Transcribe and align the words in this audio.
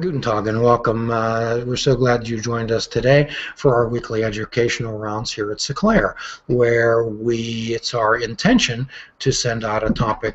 Guten 0.00 0.20
Tag 0.20 0.46
and 0.46 0.60
welcome. 0.60 1.10
Uh, 1.10 1.62
we're 1.64 1.74
so 1.74 1.96
glad 1.96 2.28
you 2.28 2.38
joined 2.38 2.70
us 2.70 2.86
today 2.86 3.30
for 3.54 3.74
our 3.74 3.88
weekly 3.88 4.24
educational 4.24 4.98
rounds 4.98 5.32
here 5.32 5.50
at 5.50 5.58
Seclair, 5.58 6.14
where 6.48 7.04
we 7.04 7.74
it's 7.74 7.94
our 7.94 8.16
intention 8.16 8.86
to 9.20 9.32
send 9.32 9.64
out 9.64 9.88
a 9.88 9.90
topic 9.90 10.34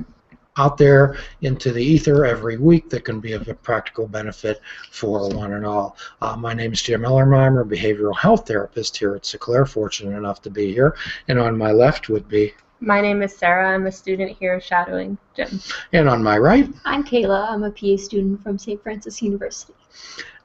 out 0.57 0.77
there 0.77 1.15
into 1.41 1.71
the 1.71 1.83
ether 1.83 2.25
every 2.25 2.57
week 2.57 2.89
that 2.89 3.05
can 3.05 3.19
be 3.19 3.33
of 3.33 3.47
a 3.49 3.53
practical 3.53 4.07
benefit 4.07 4.61
for 4.89 5.29
one 5.29 5.53
and 5.53 5.65
all. 5.65 5.95
Uh, 6.23 6.35
my 6.35 6.55
name 6.55 6.73
is 6.73 6.81
Jim 6.81 7.03
Ellermeyer, 7.03 7.63
behavioral 7.63 8.17
health 8.17 8.47
therapist 8.47 8.97
here 8.97 9.13
at 9.13 9.25
Seclair, 9.25 9.69
fortunate 9.69 10.17
enough 10.17 10.41
to 10.41 10.49
be 10.49 10.73
here, 10.73 10.95
and 11.27 11.37
on 11.37 11.55
my 11.55 11.71
left 11.71 12.09
would 12.09 12.27
be 12.27 12.51
my 12.81 12.99
name 12.99 13.21
is 13.21 13.35
Sarah. 13.37 13.73
I'm 13.73 13.85
a 13.85 13.91
student 13.91 14.35
here 14.39 14.59
shadowing 14.59 15.17
Jim. 15.35 15.59
And 15.93 16.09
on 16.09 16.23
my 16.23 16.37
right? 16.37 16.67
I'm 16.83 17.03
Kayla. 17.03 17.49
I'm 17.49 17.63
a 17.63 17.71
PA 17.71 17.95
student 17.95 18.41
from 18.41 18.57
St. 18.57 18.81
Francis 18.81 19.21
University. 19.21 19.73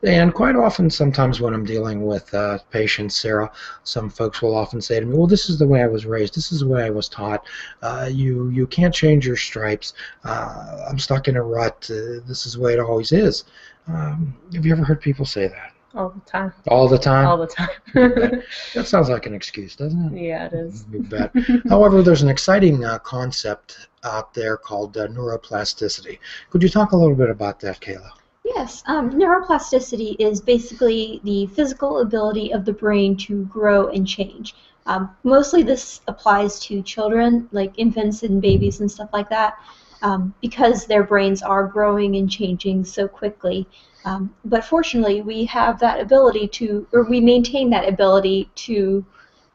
And 0.03 0.35
quite 0.35 0.55
often, 0.55 0.91
sometimes 0.91 1.41
when 1.41 1.55
I'm 1.55 1.65
dealing 1.65 2.05
with 2.05 2.33
uh, 2.35 2.59
patients, 2.71 3.17
Sarah, 3.17 3.51
some 3.83 4.11
folks 4.11 4.43
will 4.43 4.55
often 4.55 4.81
say 4.83 5.01
to 5.01 5.07
me, 5.07 5.17
"Well, 5.17 5.27
this 5.27 5.49
is 5.49 5.59
the 5.59 5.67
way 5.67 5.83
I 5.83 5.87
was 5.87 6.05
raised. 6.05 6.37
This 6.37 6.53
is 6.53 6.61
the 6.61 6.69
way 6.69 6.85
I 6.85 6.91
was 6.91 7.09
taught. 7.09 7.47
Uh, 7.81 8.09
you 8.13 8.51
you 8.51 8.67
can't 8.67 8.95
change 8.95 9.27
your 9.27 9.37
stripes. 9.37 9.95
Uh, 10.23 10.87
I'm 10.89 10.99
stuck 10.99 11.29
in 11.29 11.37
a 11.37 11.43
rut. 11.43 11.89
Uh, 11.91 12.21
this 12.27 12.45
is 12.45 12.53
the 12.53 12.61
way 12.61 12.75
it 12.75 12.81
always 12.81 13.11
is." 13.11 13.45
Um, 13.89 14.37
have 14.53 14.67
you 14.67 14.73
ever 14.73 14.85
heard 14.85 15.01
people 15.01 15.25
say 15.25 15.49
that? 15.49 15.73
All 15.97 16.11
the 16.11 16.31
time. 16.31 16.53
All 16.69 16.89
the 16.89 16.99
time? 16.99 17.27
All 17.27 17.39
the 17.39 17.47
time. 17.47 17.69
that 18.75 18.87
sounds 18.87 19.09
like 19.09 19.27
an 19.27 19.35
excuse, 19.35 19.75
doesn't 19.75 20.15
it? 20.15 20.23
Yeah, 20.23 20.47
it 20.47 20.53
is. 20.53 20.85
You 20.93 21.03
bet. 21.03 21.33
However, 21.69 22.03
there's 22.03 22.23
an 22.23 22.29
exciting 22.29 22.85
uh, 22.85 22.99
concept 22.99 23.89
out 24.05 24.35
there 24.35 24.57
called 24.57 24.97
uh, 24.97 25.09
neuroplasticity. 25.09 26.19
Could 26.51 26.63
you 26.63 26.69
talk 26.69 26.93
a 26.93 26.97
little 26.97 27.17
bit 27.17 27.31
about 27.31 27.61
that, 27.61 27.81
Kayla? 27.81 28.11
Yes, 28.45 28.85
um, 28.87 29.11
neuroplasticity 29.11 30.17
is 30.21 30.41
basically 30.41 31.21
the 31.25 31.47
physical 31.47 31.99
ability 31.99 32.53
of 32.53 32.65
the 32.65 32.73
brain 32.73 33.17
to 33.17 33.45
grow 33.47 33.89
and 33.89 34.07
change. 34.07 34.55
Um, 34.87 35.17
mostly 35.25 35.63
this 35.63 36.01
applies 36.07 36.61
to 36.61 36.81
children, 36.83 37.49
like 37.51 37.73
infants 37.77 38.23
and 38.23 38.41
babies 38.41 38.81
and 38.81 38.91
stuff 38.91 39.11
like 39.13 39.29
that, 39.31 39.55
um, 40.03 40.33
because 40.41 40.87
their 40.87 41.03
brains 41.03 41.43
are 41.43 41.67
growing 41.67 42.17
and 42.17 42.31
changing 42.31 42.85
so 42.85 43.09
quickly. 43.09 43.67
Um, 44.07 44.33
but 44.45 44.65
fortunately, 44.65 45.21
we 45.21 45.45
have 45.47 45.81
that 45.81 46.01
ability 46.01 46.47
to, 46.49 46.87
or 46.93 47.03
we 47.03 47.21
maintain 47.21 47.69
that 47.71 47.89
ability 47.89 48.49
to 48.55 49.05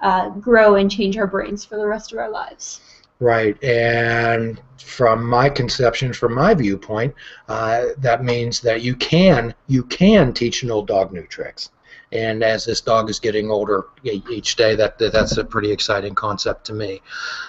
uh, 0.01 0.29
grow 0.29 0.75
and 0.75 0.91
change 0.91 1.17
our 1.17 1.25
brains 1.25 1.63
for 1.63 1.77
the 1.77 1.87
rest 1.87 2.11
of 2.11 2.19
our 2.19 2.29
lives. 2.29 2.81
Right, 3.21 3.61
and 3.63 4.61
from 4.77 5.25
my 5.25 5.47
conception, 5.47 6.11
from 6.11 6.33
my 6.33 6.53
viewpoint, 6.53 7.15
uh, 7.47 7.85
that 7.99 8.23
means 8.23 8.59
that 8.61 8.81
you 8.81 8.95
can 8.95 9.53
you 9.67 9.83
can 9.83 10.33
teach 10.33 10.63
an 10.63 10.71
old 10.71 10.87
dog 10.87 11.13
new 11.13 11.25
tricks. 11.27 11.69
And 12.11 12.43
as 12.43 12.65
this 12.65 12.81
dog 12.81 13.09
is 13.09 13.21
getting 13.21 13.49
older 13.49 13.85
each 14.03 14.57
day, 14.57 14.75
that 14.75 14.97
that's 14.99 15.37
a 15.37 15.45
pretty 15.45 15.71
exciting 15.71 16.13
concept 16.13 16.65
to 16.65 16.73
me. 16.73 17.01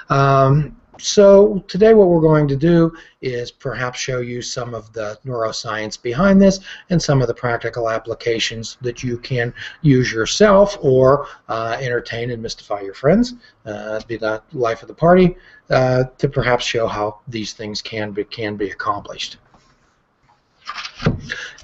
Um, 0.08 0.76
so 0.98 1.64
today 1.68 1.94
what 1.94 2.08
we're 2.08 2.20
going 2.20 2.46
to 2.46 2.56
do 2.56 2.94
is 3.22 3.50
perhaps 3.50 3.98
show 3.98 4.20
you 4.20 4.42
some 4.42 4.74
of 4.74 4.92
the 4.92 5.18
neuroscience 5.24 6.00
behind 6.00 6.40
this 6.40 6.60
and 6.90 7.00
some 7.00 7.22
of 7.22 7.28
the 7.28 7.34
practical 7.34 7.88
applications 7.88 8.76
that 8.82 9.02
you 9.02 9.16
can 9.16 9.54
use 9.80 10.12
yourself 10.12 10.76
or 10.82 11.26
uh, 11.48 11.78
entertain 11.80 12.30
and 12.30 12.42
mystify 12.42 12.80
your 12.82 12.92
friends, 12.92 13.34
uh, 13.64 14.00
be 14.06 14.18
the 14.18 14.42
life 14.52 14.82
of 14.82 14.88
the 14.88 14.94
party, 14.94 15.34
uh, 15.70 16.04
to 16.18 16.28
perhaps 16.28 16.64
show 16.64 16.86
how 16.86 17.20
these 17.26 17.54
things 17.54 17.80
can 17.80 18.12
be, 18.12 18.24
can 18.24 18.56
be 18.56 18.70
accomplished. 18.70 19.38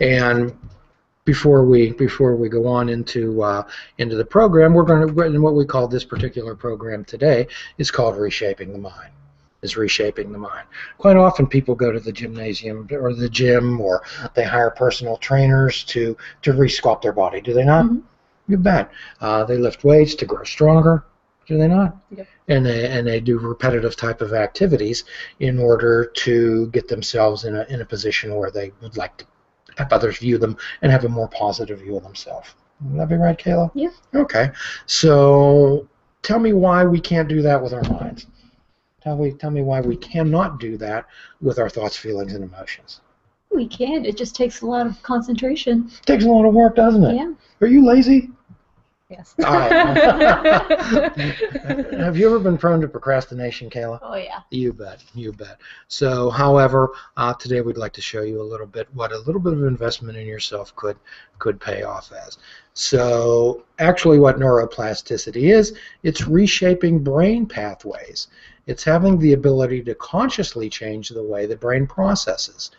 And 0.00 0.56
before 1.26 1.66
we 1.66 1.92
before 1.92 2.34
we 2.34 2.48
go 2.48 2.66
on 2.66 2.88
into 2.88 3.42
uh, 3.42 3.62
into 3.98 4.16
the 4.16 4.24
program, 4.24 4.72
we're 4.72 4.84
going 4.84 5.06
to 5.06 5.38
what 5.38 5.54
we 5.54 5.66
call 5.66 5.86
this 5.86 6.04
particular 6.04 6.54
program 6.54 7.04
today 7.04 7.46
is 7.76 7.90
called 7.90 8.16
reshaping 8.16 8.72
the 8.72 8.78
mind 8.78 9.12
is 9.62 9.76
reshaping 9.76 10.32
the 10.32 10.38
mind. 10.38 10.66
Quite 10.98 11.16
often 11.16 11.46
people 11.46 11.74
go 11.74 11.90
to 11.90 12.00
the 12.00 12.12
gymnasium 12.12 12.88
or 12.92 13.12
the 13.12 13.28
gym 13.28 13.80
or 13.80 14.02
they 14.34 14.44
hire 14.44 14.70
personal 14.70 15.16
trainers 15.16 15.84
to, 15.84 16.16
to 16.42 16.52
re-sculpt 16.52 17.02
their 17.02 17.12
body, 17.12 17.40
do 17.40 17.52
they 17.52 17.64
not? 17.64 17.86
Mm-hmm. 17.86 17.98
You 18.48 18.56
bet. 18.56 18.90
Uh, 19.20 19.44
they 19.44 19.58
lift 19.58 19.84
weights 19.84 20.14
to 20.16 20.26
grow 20.26 20.44
stronger, 20.44 21.04
do 21.46 21.58
they 21.58 21.68
not? 21.68 21.96
Yeah. 22.10 22.24
And 22.48 22.64
they 22.64 22.86
and 22.86 23.06
they 23.06 23.20
do 23.20 23.38
repetitive 23.38 23.94
type 23.96 24.22
of 24.22 24.32
activities 24.32 25.04
in 25.40 25.58
order 25.58 26.04
to 26.04 26.68
get 26.68 26.88
themselves 26.88 27.44
in 27.44 27.54
a 27.54 27.64
in 27.68 27.82
a 27.82 27.84
position 27.84 28.34
where 28.34 28.50
they 28.50 28.72
would 28.80 28.96
like 28.96 29.18
to 29.18 29.26
have 29.76 29.92
others 29.92 30.18
view 30.18 30.38
them 30.38 30.56
and 30.82 30.90
have 30.90 31.04
a 31.04 31.08
more 31.08 31.28
positive 31.28 31.80
view 31.80 31.96
of 31.96 32.02
themselves. 32.02 32.54
Would 32.80 33.00
that 33.00 33.08
be 33.08 33.16
right, 33.16 33.38
Kayla? 33.38 33.70
Yeah. 33.74 33.90
Okay. 34.14 34.50
So 34.86 35.88
tell 36.22 36.38
me 36.38 36.52
why 36.52 36.84
we 36.84 37.00
can't 37.00 37.28
do 37.28 37.42
that 37.42 37.62
with 37.62 37.72
our 37.72 37.82
minds. 37.82 38.26
Tell 39.02 39.16
me, 39.16 39.32
tell 39.32 39.50
me 39.50 39.62
why 39.62 39.80
we 39.80 39.96
cannot 39.96 40.58
do 40.60 40.76
that 40.78 41.06
with 41.40 41.58
our 41.58 41.68
thoughts, 41.68 41.96
feelings, 41.96 42.34
and 42.34 42.44
emotions. 42.44 43.00
We 43.50 43.66
can. 43.66 44.04
It 44.04 44.16
just 44.16 44.34
takes 44.34 44.60
a 44.62 44.66
lot 44.66 44.86
of 44.86 45.00
concentration. 45.02 45.88
It 45.88 46.06
takes 46.06 46.24
a 46.24 46.28
lot 46.28 46.44
of 46.44 46.54
work, 46.54 46.76
doesn't 46.76 47.04
it? 47.04 47.14
Yeah. 47.14 47.32
Are 47.60 47.66
you 47.66 47.86
lazy? 47.86 48.30
Yes. 49.10 49.34
Have 51.96 52.18
you 52.18 52.26
ever 52.26 52.38
been 52.38 52.58
prone 52.58 52.82
to 52.82 52.88
procrastination, 52.88 53.70
Kayla? 53.70 54.00
Oh 54.02 54.16
yeah. 54.16 54.40
You 54.50 54.74
bet. 54.74 55.02
You 55.14 55.32
bet. 55.32 55.58
So, 55.86 56.28
however, 56.28 56.90
uh, 57.16 57.32
today 57.32 57.62
we'd 57.62 57.78
like 57.78 57.94
to 57.94 58.02
show 58.02 58.20
you 58.20 58.42
a 58.42 58.44
little 58.44 58.66
bit 58.66 58.86
what 58.92 59.12
a 59.12 59.18
little 59.20 59.40
bit 59.40 59.54
of 59.54 59.64
investment 59.64 60.18
in 60.18 60.26
yourself 60.26 60.76
could 60.76 60.98
could 61.38 61.58
pay 61.58 61.84
off 61.84 62.12
as. 62.26 62.36
So, 62.74 63.64
actually, 63.78 64.18
what 64.18 64.38
neuroplasticity 64.38 65.54
is, 65.54 65.74
it's 66.02 66.28
reshaping 66.28 67.02
brain 67.02 67.46
pathways. 67.46 68.28
It's 68.68 68.84
having 68.84 69.18
the 69.18 69.32
ability 69.32 69.82
to 69.84 69.94
consciously 69.94 70.68
change 70.68 71.08
the 71.08 71.22
way 71.22 71.46
the 71.46 71.56
brain 71.56 71.86
processes. 71.86 72.70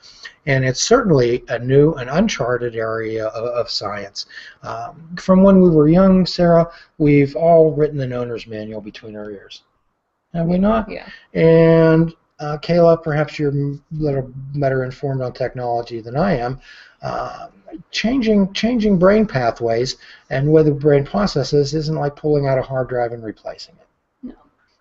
And 0.46 0.64
it's 0.64 0.82
certainly 0.82 1.44
a 1.50 1.58
new 1.58 1.94
and 1.94 2.10
uncharted 2.10 2.76
area 2.76 3.26
of, 3.28 3.46
of 3.46 3.70
science. 3.72 4.28
Um, 4.62 5.16
from 5.20 5.42
when 5.42 5.60
we 5.60 5.70
were 5.70 5.90
young, 5.90 6.28
Sarah, 6.28 6.72
we've 7.00 7.36
all 7.36 7.74
written 7.74 8.00
an 8.02 8.14
owner's 8.14 8.46
manual 8.46 8.82
between 8.82 9.16
our 9.16 9.32
ears. 9.32 9.64
Have 10.34 10.46
we 10.46 10.60
not? 10.60 10.90
Yeah. 10.90 11.10
And 11.34 12.14
uh, 12.40 12.60
Kayla, 12.62 13.02
perhaps 13.04 13.40
you're 13.40 13.52
a 13.52 13.80
little 13.92 14.32
better 14.56 14.84
informed 14.84 15.22
on 15.22 15.34
technology 15.34 16.02
than 16.02 16.16
I 16.16 16.38
am. 16.38 16.62
Uh, 17.02 17.48
changing 17.92 18.52
changing 18.54 18.98
brain 18.98 19.26
pathways 19.26 19.98
and 20.30 20.56
the 20.56 20.72
brain 20.72 21.06
processes 21.06 21.74
isn't 21.74 21.96
like 21.96 22.16
pulling 22.16 22.48
out 22.48 22.58
a 22.58 22.62
hard 22.62 22.90
drive 22.90 23.12
and 23.12 23.24
replacing 23.24 23.76
it. 23.76 23.88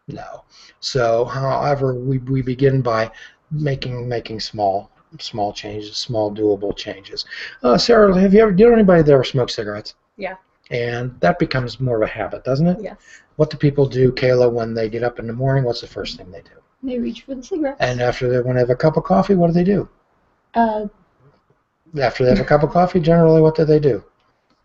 No. 0.08 0.44
So, 0.80 1.24
however, 1.24 1.94
we, 1.94 2.18
we 2.18 2.42
begin 2.42 2.80
by 2.80 3.10
making 3.50 4.08
making 4.08 4.40
small 4.40 4.90
small 5.18 5.52
changes, 5.52 5.96
small 5.96 6.34
doable 6.34 6.76
changes. 6.76 7.24
Uh, 7.62 7.78
Sarah, 7.78 8.18
have 8.18 8.34
you 8.34 8.40
ever 8.40 8.52
do 8.52 8.62
you 8.62 8.68
know 8.68 8.74
anybody 8.74 9.02
that 9.02 9.12
ever 9.12 9.24
smoke 9.24 9.50
cigarettes? 9.50 9.94
Yeah. 10.16 10.36
And 10.70 11.18
that 11.20 11.38
becomes 11.38 11.80
more 11.80 11.96
of 11.96 12.02
a 12.02 12.12
habit, 12.12 12.44
doesn't 12.44 12.66
it? 12.66 12.78
Yes. 12.80 12.96
What 13.36 13.50
do 13.50 13.56
people 13.56 13.86
do, 13.86 14.12
Kayla, 14.12 14.50
when 14.50 14.74
they 14.74 14.88
get 14.88 15.02
up 15.02 15.18
in 15.18 15.26
the 15.26 15.32
morning? 15.32 15.64
What's 15.64 15.80
the 15.80 15.86
first 15.86 16.18
thing 16.18 16.30
they 16.30 16.42
do? 16.42 16.50
They 16.82 16.98
reach 16.98 17.22
for 17.22 17.34
the 17.34 17.42
cigarettes. 17.42 17.78
And 17.80 18.00
after 18.00 18.28
they, 18.28 18.40
when 18.40 18.56
they 18.56 18.60
have 18.60 18.70
a 18.70 18.76
cup 18.76 18.96
of 18.96 19.04
coffee, 19.04 19.34
what 19.34 19.46
do 19.48 19.52
they 19.54 19.64
do? 19.64 19.88
Uh. 20.54 20.86
After 21.98 22.24
they 22.24 22.30
have 22.30 22.40
a 22.40 22.44
cup 22.44 22.62
of 22.62 22.70
coffee, 22.70 23.00
generally, 23.00 23.40
what 23.40 23.54
do 23.54 23.64
they 23.64 23.78
do? 23.78 24.04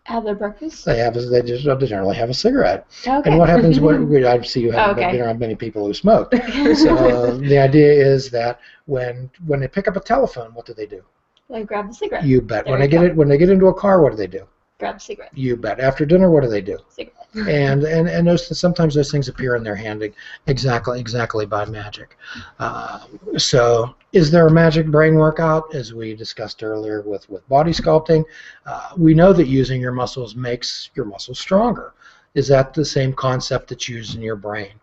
Have 0.06 0.24
their 0.24 0.36
breakfast? 0.36 0.86
They 0.86 0.98
have 0.98 1.14
they 1.14 1.42
just 1.42 1.66
they 1.66 1.88
generally 1.88 2.16
have 2.16 2.30
a 2.30 2.34
cigarette. 2.34 2.88
Okay. 3.08 3.30
And 3.30 3.40
what 3.40 3.50
happens 3.50 3.80
when 3.80 4.10
we, 4.10 4.26
I 4.26 4.42
see 4.42 4.62
you 4.62 4.72
haven't 4.72 5.04
okay. 5.04 5.12
been 5.14 5.22
around 5.22 5.40
many 5.40 5.56
people 5.56 5.86
who 5.86 5.94
smoke. 5.94 6.34
so 6.76 6.96
uh, 6.96 7.38
the 7.38 7.58
idea 7.58 7.92
is 7.92 8.30
that 8.32 8.60
when 8.86 9.30
when 9.46 9.60
they 9.60 9.68
pick 9.68 9.88
up 9.88 9.96
a 9.96 10.02
telephone, 10.02 10.54
what 10.54 10.66
do 10.66 10.74
they 10.74 10.86
do? 10.86 11.04
They 11.50 11.64
grab 11.64 11.88
the 11.88 11.94
cigarette. 11.94 12.26
You 12.26 12.42
bet. 12.42 12.66
There 12.66 12.74
when 12.74 12.82
they 12.82 12.88
get 12.88 13.04
it 13.04 13.16
when 13.16 13.30
they 13.30 13.38
get 13.38 13.50
into 13.50 13.68
a 13.68 13.74
car, 13.74 14.02
what 14.02 14.12
do 14.12 14.18
they 14.18 14.28
do? 14.28 14.48
Grab 14.84 14.98
a 14.98 15.00
cigarette. 15.00 15.32
You 15.34 15.56
bet. 15.56 15.80
After 15.80 16.06
dinner, 16.06 16.30
what 16.30 16.44
do 16.44 16.50
they 16.50 16.60
do? 16.60 16.78
Cigarette. 16.90 17.24
and 17.48 17.84
and 17.84 18.10
and 18.10 18.28
those 18.28 18.60
sometimes 18.60 18.94
those 18.94 19.10
things 19.10 19.30
appear 19.30 19.56
in 19.56 19.64
their 19.64 19.78
hand 19.78 20.04
exactly 20.48 21.00
exactly 21.00 21.46
by 21.46 21.64
magic. 21.66 22.18
Uh, 22.60 23.00
so 23.38 23.96
is 24.12 24.30
there 24.30 24.46
a 24.46 24.52
magic 24.52 24.88
brain 24.88 25.16
workout 25.16 25.74
as 25.74 25.94
we 25.94 26.14
discussed 26.14 26.64
earlier 26.64 27.02
with 27.02 27.28
with 27.30 27.48
body 27.48 27.72
sculpting? 27.72 28.26
Uh, 28.66 28.90
we 28.98 29.14
know 29.14 29.32
that 29.32 29.48
using 29.48 29.80
your 29.80 29.94
muscles 29.94 30.36
makes 30.36 30.90
your 30.96 31.06
muscles 31.06 31.40
stronger. 31.40 31.94
Is 32.36 32.50
that 32.50 32.74
the 32.74 32.84
same 32.84 33.14
concept 33.14 33.70
that's 33.70 33.88
used 33.88 34.16
in 34.16 34.22
your 34.22 34.36
brain? 34.36 34.74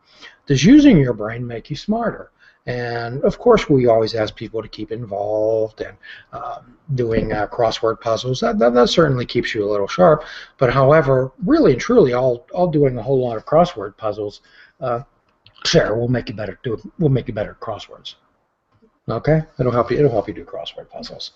Does 0.47 0.64
using 0.64 0.99
your 0.99 1.12
brain 1.12 1.47
make 1.47 1.69
you 1.69 1.76
smarter? 1.76 2.31
And 2.71 3.25
of 3.25 3.37
course, 3.37 3.69
we 3.69 3.89
always 3.89 4.15
ask 4.15 4.37
people 4.37 4.63
to 4.63 4.69
keep 4.69 4.93
involved 4.93 5.81
and 5.81 5.97
um, 6.33 6.77
doing 6.95 7.33
uh, 7.33 7.49
crossword 7.49 8.01
puzzles. 8.01 8.39
That, 8.39 8.61
that, 8.61 8.75
that, 8.75 8.89
certainly 8.89 9.27
keeps 9.27 9.53
you 9.53 9.65
a 9.65 9.71
little 9.71 9.89
sharp. 9.89 10.23
But 10.57 10.73
however, 10.73 11.33
really 11.45 11.73
and 11.73 11.81
truly, 11.81 12.13
all, 12.13 12.47
all 12.55 12.69
doing 12.69 12.97
a 12.97 13.03
whole 13.03 13.27
lot 13.27 13.37
of 13.37 13.45
crossword 13.45 13.97
puzzles, 13.97 14.43
uh, 14.81 15.01
Sarah, 15.65 15.99
will 15.99 16.07
make 16.07 16.29
you 16.29 16.37
better. 16.37 16.61
Do 16.63 16.81
will 17.01 17.09
make 17.09 17.27
you 17.27 17.35
better 17.35 17.51
at 17.51 17.61
crosswords. 17.61 18.15
Okay, 19.09 19.43
it'll 19.59 19.73
help 19.73 19.91
you. 19.91 19.99
It'll 19.99 20.13
help 20.13 20.29
you 20.29 20.35
do 20.35 20.45
crossword 20.45 20.89
puzzles. 20.91 21.33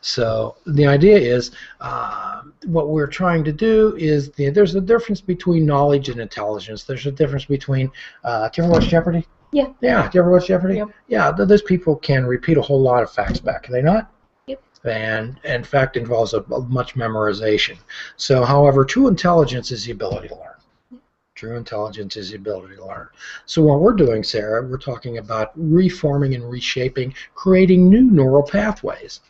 So 0.00 0.56
the 0.66 0.86
idea 0.86 1.18
is, 1.18 1.50
uh, 1.82 2.44
what 2.64 2.88
we're 2.88 3.06
trying 3.08 3.44
to 3.44 3.52
do 3.52 3.94
is 3.98 4.30
the, 4.30 4.48
there's 4.48 4.74
a 4.74 4.80
difference 4.80 5.20
between 5.20 5.66
knowledge 5.66 6.08
and 6.08 6.18
intelligence. 6.18 6.84
There's 6.84 7.04
a 7.04 7.12
difference 7.12 7.44
between. 7.44 7.90
Uh, 8.24 8.48
do 8.48 8.62
you 8.62 8.68
watch 8.70 8.88
Jeopardy? 8.88 9.26
Yeah. 9.52 9.68
Yeah. 9.80 10.08
Do 10.10 10.18
you 10.18 10.22
ever 10.22 10.30
watch 10.32 10.46
Jeopardy? 10.46 10.76
Yep. 10.76 10.88
Yeah. 11.08 11.32
th- 11.32 11.48
Those 11.48 11.62
people 11.62 11.96
can 11.96 12.26
repeat 12.26 12.56
a 12.58 12.62
whole 12.62 12.80
lot 12.80 13.02
of 13.02 13.10
facts 13.10 13.40
back. 13.40 13.64
Can 13.64 13.72
they 13.72 13.82
not? 13.82 14.10
Yep. 14.46 14.62
And 14.84 15.40
in 15.44 15.64
fact 15.64 15.96
involves 15.96 16.34
a, 16.34 16.40
a 16.42 16.60
much 16.62 16.94
memorization. 16.94 17.78
So, 18.16 18.44
however, 18.44 18.84
true 18.84 19.08
intelligence 19.08 19.70
is 19.70 19.84
the 19.84 19.92
ability 19.92 20.28
to 20.28 20.34
learn. 20.34 21.00
True 21.34 21.56
intelligence 21.56 22.16
is 22.16 22.30
the 22.30 22.36
ability 22.36 22.74
to 22.76 22.84
learn. 22.84 23.08
So 23.46 23.62
what 23.62 23.80
we're 23.80 23.92
doing, 23.92 24.24
Sarah, 24.24 24.66
we're 24.66 24.76
talking 24.76 25.18
about 25.18 25.52
reforming 25.54 26.34
and 26.34 26.50
reshaping, 26.50 27.14
creating 27.34 27.88
new 27.88 28.02
neural 28.02 28.42
pathways. 28.42 29.20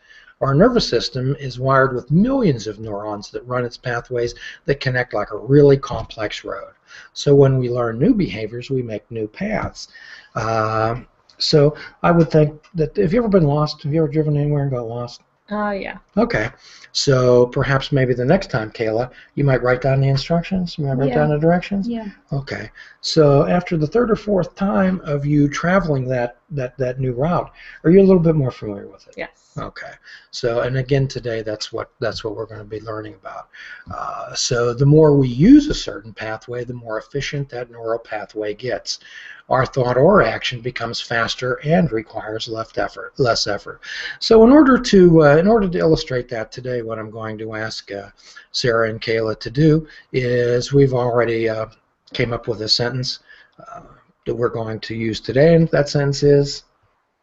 Our 0.41 0.55
nervous 0.55 0.89
system 0.89 1.37
is 1.39 1.59
wired 1.61 1.95
with 1.95 2.11
millions 2.11 2.67
of 2.67 2.79
neurons 2.81 3.31
that 3.33 3.47
run 3.47 3.65
its 3.65 3.77
pathways 3.77 4.35
that 4.65 4.81
connect 4.81 5.13
like 5.13 5.33
a 5.33 5.37
really 5.37 5.77
complex 5.77 6.45
road. 6.45 6.73
So 7.13 7.35
when 7.35 7.59
we 7.59 7.71
learn 7.71 7.99
new 7.99 8.15
behaviors, 8.15 8.71
we 8.71 8.83
make 8.83 9.09
new 9.11 9.29
paths. 9.29 9.89
Um, 10.35 11.07
so 11.39 11.77
I 12.03 12.11
would 12.11 12.31
think 12.31 12.61
that 12.75 12.97
have 12.97 13.13
you 13.13 13.21
ever 13.21 13.29
been 13.29 13.45
lost? 13.45 13.83
Have 13.83 13.93
you 13.93 14.03
ever 14.03 14.13
driven 14.13 14.37
anywhere 14.37 14.63
and 14.63 14.71
got 14.71 14.87
lost? 14.89 15.23
Uh, 15.51 15.71
yeah. 15.71 15.97
Okay. 16.17 16.51
So 16.93 17.47
perhaps 17.47 17.91
maybe 17.91 18.13
the 18.13 18.25
next 18.25 18.51
time, 18.51 18.71
Kayla, 18.71 19.11
you 19.35 19.45
might 19.45 19.63
write 19.63 19.81
down 19.81 20.01
the 20.01 20.09
instructions. 20.09 20.77
You 20.77 20.85
might 20.87 20.95
write 20.95 21.09
Yeah. 21.09 21.15
down 21.17 21.31
the 21.31 21.39
directions. 21.39 21.89
Yeah. 21.89 22.09
Okay. 22.33 22.71
So 23.01 23.47
after 23.47 23.77
the 23.77 23.87
third 23.87 24.11
or 24.11 24.17
fourth 24.17 24.55
time 24.57 25.01
of 25.05 25.25
you 25.25 25.49
traveling 25.49 26.07
that 26.09 26.38
that 26.51 26.77
that 26.79 26.99
new 26.99 27.13
route, 27.13 27.53
are 27.85 27.91
you 27.91 28.01
a 28.01 28.07
little 28.07 28.23
bit 28.23 28.35
more 28.35 28.51
familiar 28.51 28.89
with 28.89 29.07
it? 29.09 29.15
Yes. 29.17 29.53
Okay. 29.59 29.93
So 30.31 30.61
and 30.61 30.77
again 30.77 31.09
today, 31.09 31.43
that's 31.43 31.73
what 31.73 31.91
that's 32.01 32.25
what 32.25 32.37
we're 32.37 32.47
going 32.47 32.61
to 32.61 32.65
be 32.65 32.81
learning 32.81 33.15
about. 33.15 33.49
Uh, 33.91 34.35
so 34.35 34.73
the 34.73 34.87
more 34.87 35.17
we 35.17 35.29
use 35.29 35.69
a 35.69 35.75
certain 35.75 36.13
pathway, 36.13 36.65
the 36.65 36.75
more 36.75 36.99
efficient 36.99 37.49
that 37.51 37.71
neural 37.71 37.99
pathway 37.99 38.55
gets. 38.55 39.01
Our 39.49 39.65
thought 39.65 39.97
or 39.97 40.23
action 40.23 40.61
becomes 40.61 41.01
faster 41.01 41.55
and 41.65 41.91
requires 41.91 42.49
less 42.49 42.77
effort. 42.77 43.15
Less 43.19 43.47
effort. 43.47 43.81
So 44.19 44.45
in 44.45 44.53
order 44.53 44.79
to 44.79 45.25
uh, 45.25 45.37
in 45.37 45.49
order 45.49 45.69
to 45.69 45.79
illustrate 45.79 46.29
that 46.29 46.53
today, 46.53 46.83
what 46.83 46.99
I'm 46.99 47.11
going 47.11 47.39
to 47.39 47.55
ask 47.55 47.91
uh, 47.91 48.11
Sarah 48.53 48.91
and 48.91 49.01
Kayla 49.01 49.41
to 49.41 49.51
do 49.51 49.89
is 50.13 50.73
we've 50.73 50.93
already 50.93 51.49
uh, 51.49 51.67
came 52.13 52.33
up 52.33 52.47
with 52.47 52.61
a 52.63 52.69
sentence 52.69 53.21
uh, 53.59 53.83
that 54.29 54.35
we're 54.35 54.51
going 54.51 54.79
to 54.79 54.95
use 54.95 55.21
today, 55.21 55.55
and 55.55 55.69
that 55.69 55.89
sentence 55.89 56.23
is 56.23 56.65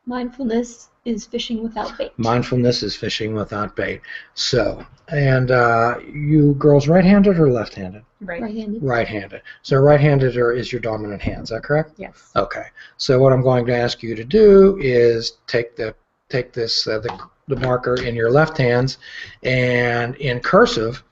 Mindfulness 0.07 0.89
is 1.05 1.25
fishing 1.25 1.63
without 1.63 1.95
bait. 1.97 2.11
mindfulness 2.17 2.81
is 2.83 2.95
fishing 2.95 3.33
without 3.35 3.75
bait. 3.75 4.01
So, 4.33 4.83
and 5.07 5.51
uh, 5.51 5.99
you 6.11 6.55
girls 6.55 6.87
right-handed 6.87 7.39
or 7.39 7.51
left-handed? 7.51 8.03
Right. 8.21 8.41
Right-handed. 8.41 8.83
Right-handed. 8.83 9.41
So 9.61 9.77
right-handed 9.77 10.35
or 10.37 10.51
is 10.51 10.71
your 10.71 10.81
dominant 10.81 11.21
hand? 11.21 11.43
Is 11.43 11.49
that 11.49 11.63
correct? 11.63 11.93
Yes. 11.97 12.31
Okay. 12.35 12.65
So 12.97 13.19
what 13.19 13.33
I'm 13.33 13.41
going 13.41 13.65
to 13.67 13.75
ask 13.75 14.01
you 14.01 14.15
to 14.15 14.23
do 14.23 14.77
is 14.79 15.33
take 15.47 15.75
the 15.75 15.95
take 16.29 16.53
this 16.53 16.87
uh, 16.87 16.99
the, 16.99 17.19
the 17.47 17.55
marker 17.57 17.95
in 18.01 18.15
your 18.15 18.31
left 18.31 18.57
hands 18.57 18.97
and 19.43 20.15
in 20.15 20.39
cursive 20.39 21.03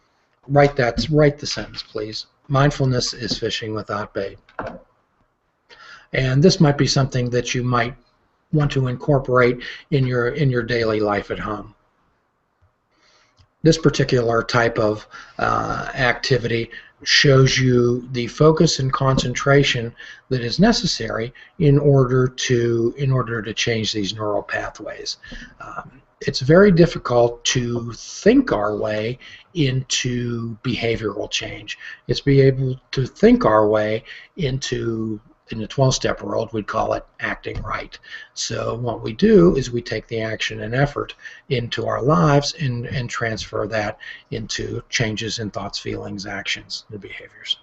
write 0.47 0.75
that 0.75 1.07
write 1.11 1.37
the 1.37 1.47
sentence 1.47 1.83
please. 1.83 2.25
Mindfulness 2.47 3.13
is 3.13 3.37
fishing 3.37 3.75
without 3.75 4.13
bait. 4.13 4.37
And 6.13 6.43
this 6.43 6.59
might 6.59 6.77
be 6.77 6.87
something 6.87 7.29
that 7.31 7.53
you 7.53 7.63
might 7.63 7.95
want 8.51 8.71
to 8.71 8.87
incorporate 8.87 9.59
in 9.91 10.05
your 10.05 10.29
in 10.29 10.49
your 10.49 10.63
daily 10.63 10.99
life 10.99 11.31
at 11.31 11.39
home. 11.39 11.75
This 13.63 13.77
particular 13.77 14.43
type 14.43 14.77
of 14.77 15.07
uh, 15.39 15.89
activity 15.95 16.69
shows 17.03 17.57
you 17.57 18.07
the 18.11 18.27
focus 18.27 18.79
and 18.79 18.91
concentration 18.91 19.93
that 20.29 20.41
is 20.41 20.59
necessary 20.59 21.33
in 21.59 21.79
order 21.79 22.27
to 22.27 22.93
in 22.97 23.11
order 23.11 23.41
to 23.41 23.53
change 23.53 23.91
these 23.91 24.13
neural 24.13 24.43
pathways. 24.43 25.17
Um, 25.59 26.01
it's 26.21 26.39
very 26.39 26.71
difficult 26.71 27.43
to 27.43 27.91
think 27.93 28.53
our 28.53 28.77
way 28.77 29.19
into 29.55 30.57
behavioral 30.63 31.29
change. 31.29 31.77
It's 32.07 32.21
be 32.21 32.39
able 32.41 32.79
to 32.91 33.05
think 33.05 33.45
our 33.45 33.67
way 33.67 34.03
into 34.37 35.19
in 35.53 35.61
the 35.61 35.67
12-step 35.67 36.21
world 36.21 36.51
we'd 36.51 36.67
call 36.67 36.93
it 36.93 37.05
acting 37.19 37.61
right. 37.61 37.97
So 38.33 38.75
what 38.75 39.01
we 39.01 39.13
do 39.13 39.55
is 39.55 39.71
we 39.71 39.81
take 39.81 40.07
the 40.07 40.21
action 40.21 40.61
and 40.61 40.73
effort 40.73 41.15
into 41.49 41.85
our 41.85 42.01
lives 42.01 42.55
and, 42.59 42.87
and 42.87 43.09
transfer 43.09 43.67
that 43.67 43.99
into 44.31 44.83
changes 44.89 45.39
in 45.39 45.51
thoughts, 45.51 45.79
feelings, 45.79 46.25
actions, 46.25 46.85
and 46.89 46.99
behaviors. 46.99 47.57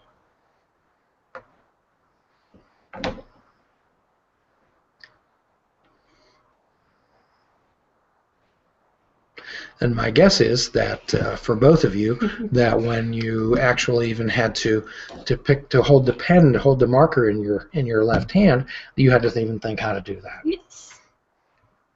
And 9.80 9.94
my 9.94 10.10
guess 10.10 10.40
is 10.40 10.70
that 10.70 11.14
uh, 11.14 11.36
for 11.36 11.54
both 11.56 11.84
of 11.84 11.94
you, 11.94 12.16
that 12.52 12.80
when 12.80 13.12
you 13.12 13.58
actually 13.58 14.10
even 14.10 14.28
had 14.28 14.54
to 14.56 14.86
to 15.24 15.36
pick 15.36 15.68
to 15.70 15.82
hold 15.82 16.06
the 16.06 16.12
pen, 16.12 16.52
to 16.52 16.58
hold 16.58 16.78
the 16.78 16.86
marker 16.86 17.30
in 17.30 17.42
your 17.42 17.68
in 17.72 17.86
your 17.86 18.04
left 18.04 18.32
hand, 18.32 18.66
you 18.96 19.10
had 19.10 19.22
to 19.22 19.38
even 19.38 19.58
think 19.58 19.80
how 19.80 19.92
to 19.92 20.00
do 20.00 20.20
that. 20.20 20.40
Yes. 20.44 21.00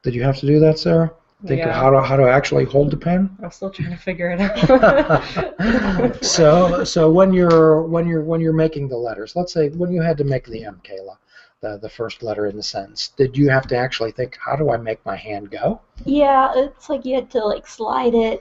Did 0.03 0.15
you 0.15 0.23
have 0.23 0.39
to 0.39 0.47
do 0.47 0.61
that, 0.61 0.79
Sarah? 0.79 1.13
Think 1.47 1.63
of 1.63 1.73
how 1.73 1.91
to 1.91 2.01
how 2.01 2.17
to 2.17 2.25
actually 2.25 2.65
hold 2.65 2.91
the 2.91 2.97
pen. 2.97 3.37
I'm 3.43 3.51
still 3.51 3.71
trying 3.71 3.91
to 3.91 3.97
figure 3.97 4.31
it 4.31 4.41
out. 4.71 6.25
so 6.25 6.85
so 6.85 7.11
when 7.11 7.35
you're 7.35 7.83
when 7.83 8.07
you're 8.07 8.25
when 8.25 8.41
you're 8.41 8.55
making 8.55 8.89
the 8.89 8.97
letters, 8.97 9.37
let's 9.37 9.53
say 9.53 9.69
when 9.71 9.93
you 9.93 10.01
had 10.01 10.17
to 10.19 10.25
make 10.25 10.47
the 10.47 10.65
M, 10.65 10.81
Kayla, 10.83 11.19
the 11.65 11.79
the 11.79 11.89
first 11.89 12.23
letter 12.23 12.47
in 12.47 12.57
the 12.57 12.63
sentence, 12.63 13.09
did 13.17 13.37
you 13.37 13.51
have 13.51 13.67
to 13.69 13.77
actually 13.77 14.13
think 14.13 14.39
how 14.45 14.57
do 14.57 14.71
I 14.71 14.77
make 14.77 15.05
my 15.07 15.17
hand 15.17 15.51
go? 15.51 15.81
Yeah, 16.05 16.53
it's 16.55 16.89
like 16.89 17.05
you 17.05 17.15
had 17.17 17.31
to 17.33 17.45
like 17.45 17.67
slide 17.67 18.15
it 18.15 18.41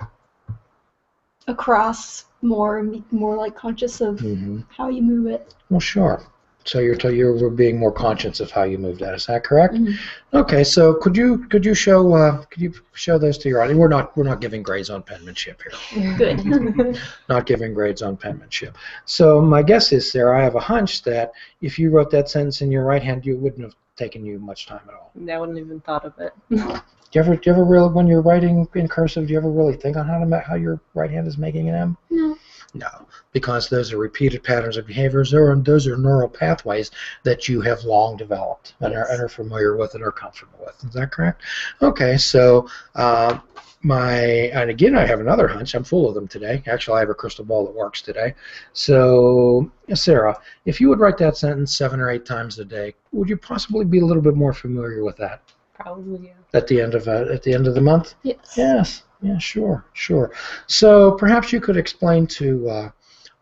across 1.47 2.25
more 2.41 2.79
and 2.79 2.91
be 2.91 3.03
more 3.11 3.37
like 3.37 3.55
conscious 3.55 4.01
of 4.01 4.19
Mm-hmm. 4.19 4.61
how 4.69 4.89
you 4.89 5.01
move 5.01 5.27
it. 5.27 5.53
Well, 5.69 5.79
sure. 5.79 6.23
So 6.65 6.79
you're 6.79 6.95
t- 6.95 7.15
you're 7.15 7.49
being 7.49 7.77
more 7.77 7.91
conscious 7.91 8.39
of 8.39 8.49
how 8.51 8.63
you 8.63 8.77
move 8.77 8.97
that. 8.99 9.13
Is 9.13 9.25
that 9.25 9.43
correct? 9.43 9.73
Mhm. 9.75 9.95
Okay. 10.33 10.63
So 10.63 10.93
could 10.95 11.15
you 11.17 11.39
could 11.49 11.65
you 11.65 11.73
show 11.73 12.13
uh, 12.13 12.43
could 12.45 12.61
you 12.61 12.73
show 12.93 13.17
those 13.17 13.37
to 13.39 13.49
your 13.49 13.61
audience? 13.61 13.77
We're 13.79 13.87
not 13.89 14.15
we're 14.15 14.23
not 14.23 14.39
giving 14.41 14.63
grades 14.63 14.89
on 14.89 15.03
penmanship 15.03 15.61
here. 15.61 16.15
Good. 16.17 16.97
Not 17.29 17.45
giving 17.45 17.73
grades 17.73 18.01
on 18.01 18.17
penmanship. 18.17 18.77
So 19.05 19.41
my 19.41 19.61
guess 19.63 19.91
is, 19.91 20.11
Sarah, 20.11 20.39
I 20.39 20.43
have 20.43 20.55
a 20.55 20.59
hunch 20.59 21.03
that 21.03 21.31
if 21.61 21.79
you 21.79 21.89
wrote 21.89 22.11
that 22.11 22.29
sentence 22.29 22.61
in 22.61 22.71
your 22.71 22.83
right 22.83 23.01
hand, 23.03 23.25
you 23.25 23.37
wouldn't 23.37 23.63
have 23.63 23.75
taken 23.95 24.25
you 24.25 24.39
much 24.39 24.65
time 24.67 24.81
at 24.87 24.93
all. 24.93 25.11
I 25.31 25.37
wouldn't 25.37 25.57
even 25.57 25.79
thought 25.81 26.05
of 26.05 26.13
it. 26.19 26.33
Do 26.49 27.19
you 27.19 27.25
ever 27.25 27.35
do 27.35 27.41
you 27.47 27.53
ever 27.53 27.63
really 27.63 27.89
when 27.89 28.07
you're 28.07 28.23
writing 28.23 28.67
in 28.73 28.87
cursive, 28.87 29.27
do 29.27 29.33
you 29.33 29.37
ever 29.37 29.51
really 29.51 29.75
think 29.75 29.97
on 29.97 30.07
how 30.07 30.17
to 30.17 30.25
ma- 30.25 30.39
how 30.39 30.55
your 30.55 30.79
right 30.95 31.11
hand 31.11 31.27
is 31.27 31.37
making 31.37 31.69
an 31.69 31.75
M? 31.75 31.97
no. 32.09 32.35
No, 32.73 32.89
because 33.31 33.69
those 33.69 33.93
are 33.93 33.97
repeated 33.97 34.43
patterns 34.43 34.77
of 34.77 34.87
behaviors. 34.87 35.31
Those 35.31 35.49
are, 35.49 35.55
those 35.55 35.87
are 35.87 35.95
neural 35.95 36.29
pathways 36.29 36.89
that 37.23 37.47
you 37.47 37.61
have 37.61 37.83
long 37.83 38.17
developed 38.17 38.73
and 38.79 38.95
are, 38.95 39.07
and 39.11 39.21
are 39.21 39.29
familiar 39.29 39.77
with 39.77 39.93
and 39.93 40.03
are 40.03 40.11
comfortable 40.11 40.57
with. 40.65 40.83
Is 40.83 40.93
that 40.93 41.11
correct? 41.11 41.43
Okay, 41.83 42.17
so 42.17 42.67
uh, 42.95 43.37
my 43.83 44.15
and 44.53 44.69
again, 44.69 44.95
I 44.97 45.05
have 45.05 45.19
another 45.19 45.47
hunch. 45.47 45.75
I'm 45.75 45.83
full 45.83 46.07
of 46.07 46.15
them 46.15 46.27
today. 46.27 46.63
Actually, 46.65 46.97
I 46.97 46.99
have 47.01 47.09
a 47.09 47.13
crystal 47.13 47.45
ball 47.45 47.65
that 47.65 47.75
works 47.75 48.01
today. 48.01 48.33
So, 48.71 49.69
Sarah, 49.93 50.39
if 50.65 50.81
you 50.81 50.89
would 50.89 50.99
write 50.99 51.17
that 51.17 51.37
sentence 51.37 51.77
seven 51.77 51.99
or 51.99 52.09
eight 52.09 52.25
times 52.25 52.57
a 52.59 52.65
day, 52.65 52.95
would 53.11 53.29
you 53.29 53.37
possibly 53.37 53.85
be 53.85 53.99
a 53.99 54.05
little 54.05 54.23
bit 54.23 54.35
more 54.35 54.53
familiar 54.53 55.03
with 55.03 55.17
that 55.17 55.41
Probably, 55.75 56.27
yeah. 56.27 56.33
at 56.53 56.67
the 56.67 56.79
end 56.81 56.95
of 56.95 57.07
uh, 57.07 57.25
at 57.31 57.43
the 57.43 57.53
end 57.53 57.67
of 57.67 57.75
the 57.75 57.81
month? 57.81 58.15
Yes. 58.23 58.53
Yes, 58.57 59.03
yeah, 59.23 59.37
sure, 59.37 59.85
sure. 59.93 60.31
So 60.67 61.11
perhaps 61.11 61.53
you 61.53 61.61
could 61.61 61.77
explain 61.77 62.27
to 62.27 62.69
uh, 62.69 62.91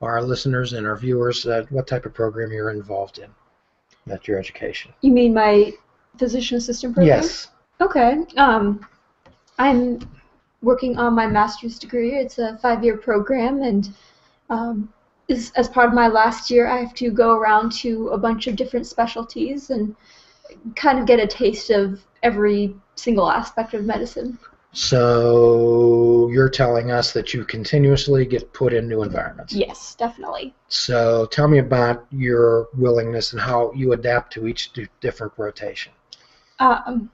our 0.01 0.21
listeners 0.21 0.73
and 0.73 0.85
our 0.85 0.95
viewers 0.95 1.45
uh, 1.45 1.65
what 1.69 1.87
type 1.87 2.05
of 2.05 2.13
program 2.13 2.51
you're 2.51 2.69
involved 2.69 3.17
in 3.17 3.29
at 4.11 4.27
your 4.27 4.39
education. 4.39 4.93
You 5.01 5.11
mean 5.11 5.33
my 5.33 5.73
physician 6.17 6.57
assistant 6.57 6.93
program? 6.93 7.17
Yes. 7.17 7.47
Okay. 7.81 8.19
Um, 8.37 8.85
I'm 9.57 9.99
working 10.61 10.97
on 10.97 11.15
my 11.15 11.25
master's 11.25 11.79
degree. 11.79 12.15
It's 12.15 12.37
a 12.37 12.57
five-year 12.59 12.97
program, 12.97 13.63
and 13.63 13.93
um, 14.49 14.93
is, 15.27 15.51
as 15.55 15.67
part 15.67 15.89
of 15.89 15.95
my 15.95 16.07
last 16.07 16.51
year, 16.51 16.67
I 16.67 16.77
have 16.77 16.93
to 16.95 17.09
go 17.09 17.33
around 17.33 17.71
to 17.73 18.09
a 18.09 18.17
bunch 18.17 18.45
of 18.45 18.55
different 18.55 18.85
specialties 18.85 19.71
and 19.71 19.95
kind 20.75 20.99
of 20.99 21.07
get 21.07 21.19
a 21.19 21.25
taste 21.25 21.71
of 21.71 22.05
every 22.21 22.75
single 22.95 23.31
aspect 23.31 23.73
of 23.73 23.85
medicine. 23.85 24.37
So 24.73 26.29
you're 26.31 26.49
telling 26.49 26.91
us 26.91 27.11
that 27.11 27.33
you 27.33 27.43
continuously 27.43 28.25
get 28.25 28.53
put 28.53 28.73
in 28.73 28.87
new 28.87 29.03
environments. 29.03 29.53
Yes, 29.53 29.95
definitely. 29.95 30.53
So 30.69 31.25
tell 31.25 31.47
me 31.47 31.57
about 31.57 32.05
your 32.09 32.69
willingness 32.77 33.33
and 33.33 33.41
how 33.41 33.73
you 33.73 33.91
adapt 33.91 34.31
to 34.33 34.47
each 34.47 34.71
different 35.01 35.33
rotation. 35.35 35.91
Um, 36.59 37.09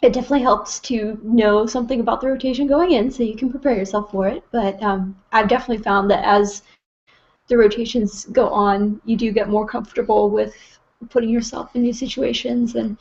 it 0.00 0.12
definitely 0.12 0.42
helps 0.42 0.78
to 0.80 1.20
know 1.22 1.66
something 1.66 2.00
about 2.00 2.20
the 2.20 2.28
rotation 2.28 2.66
going 2.66 2.92
in 2.92 3.10
so 3.10 3.24
you 3.24 3.36
can 3.36 3.50
prepare 3.50 3.76
yourself 3.76 4.10
for 4.10 4.26
it. 4.28 4.42
But 4.50 4.82
um, 4.82 5.16
I've 5.32 5.48
definitely 5.48 5.82
found 5.82 6.10
that 6.10 6.24
as 6.24 6.62
the 7.48 7.58
rotations 7.58 8.24
go 8.26 8.48
on, 8.48 9.00
you 9.04 9.16
do 9.16 9.32
get 9.32 9.48
more 9.48 9.66
comfortable 9.66 10.30
with 10.30 10.54
putting 11.10 11.28
yourself 11.30 11.76
in 11.76 11.82
new 11.82 11.92
situations 11.92 12.74
and 12.74 12.96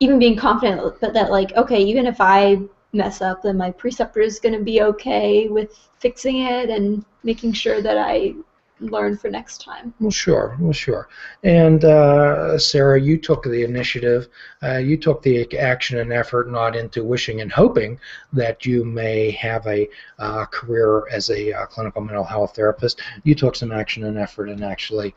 even 0.00 0.18
being 0.18 0.36
confident 0.36 1.00
that, 1.00 1.12
that 1.12 1.30
like, 1.30 1.52
okay, 1.56 1.82
even 1.82 2.06
if 2.06 2.20
I 2.20 2.60
mess 2.92 3.20
up, 3.20 3.42
then 3.42 3.56
my 3.56 3.70
preceptor 3.70 4.20
is 4.20 4.40
going 4.40 4.56
to 4.56 4.64
be 4.64 4.82
okay 4.82 5.48
with 5.48 5.88
fixing 5.98 6.38
it 6.38 6.70
and 6.70 7.04
making 7.22 7.52
sure 7.52 7.82
that 7.82 7.98
I 7.98 8.34
learn 8.80 9.16
for 9.16 9.28
next 9.28 9.60
time. 9.60 9.92
Well, 10.00 10.10
sure, 10.10 10.56
well, 10.60 10.72
sure. 10.72 11.08
And 11.42 11.84
uh, 11.84 12.58
Sarah, 12.58 13.00
you 13.00 13.18
took 13.18 13.44
the 13.44 13.64
initiative. 13.64 14.28
Uh, 14.62 14.76
you 14.76 14.96
took 14.96 15.22
the 15.22 15.58
action 15.58 15.98
and 15.98 16.12
effort, 16.12 16.50
not 16.50 16.76
into 16.76 17.04
wishing 17.04 17.40
and 17.40 17.50
hoping 17.50 17.98
that 18.32 18.64
you 18.64 18.84
may 18.84 19.30
have 19.32 19.66
a 19.66 19.88
uh, 20.18 20.44
career 20.46 21.08
as 21.10 21.30
a 21.30 21.52
uh, 21.52 21.66
clinical 21.66 22.02
mental 22.02 22.24
health 22.24 22.54
therapist. 22.54 23.00
You 23.24 23.34
took 23.34 23.56
some 23.56 23.72
action 23.72 24.04
and 24.04 24.18
effort 24.18 24.48
and 24.48 24.64
actually 24.64 25.14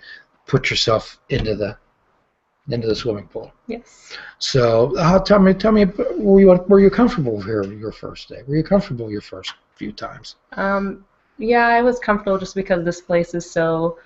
put 0.48 0.70
yourself 0.70 1.20
into 1.30 1.56
the 1.56 1.78
into 2.70 2.88
the 2.88 2.96
swimming 2.96 3.28
pool. 3.28 3.52
Yes. 3.68 4.18
So, 4.40 4.96
uh, 4.98 5.20
tell 5.20 5.40
me, 5.40 5.54
tell 5.54 5.72
me, 5.72 5.86
were 6.18 6.40
you 6.40 6.48
were 6.68 6.80
you 6.80 6.90
comfortable 6.90 7.42
here 7.42 7.64
your 7.64 7.92
first 7.92 8.30
day? 8.30 8.42
Were 8.48 8.56
you 8.56 8.64
comfortable 8.64 9.12
your 9.12 9.22
first 9.22 9.54
few 9.76 9.92
times? 9.92 10.36
Um, 10.54 11.06
yeah, 11.38 11.68
I 11.68 11.82
was 11.82 12.00
comfortable 12.00 12.38
just 12.38 12.56
because 12.56 12.86
this 12.86 13.02
place 13.02 13.34
is 13.34 13.50
so 13.50 13.98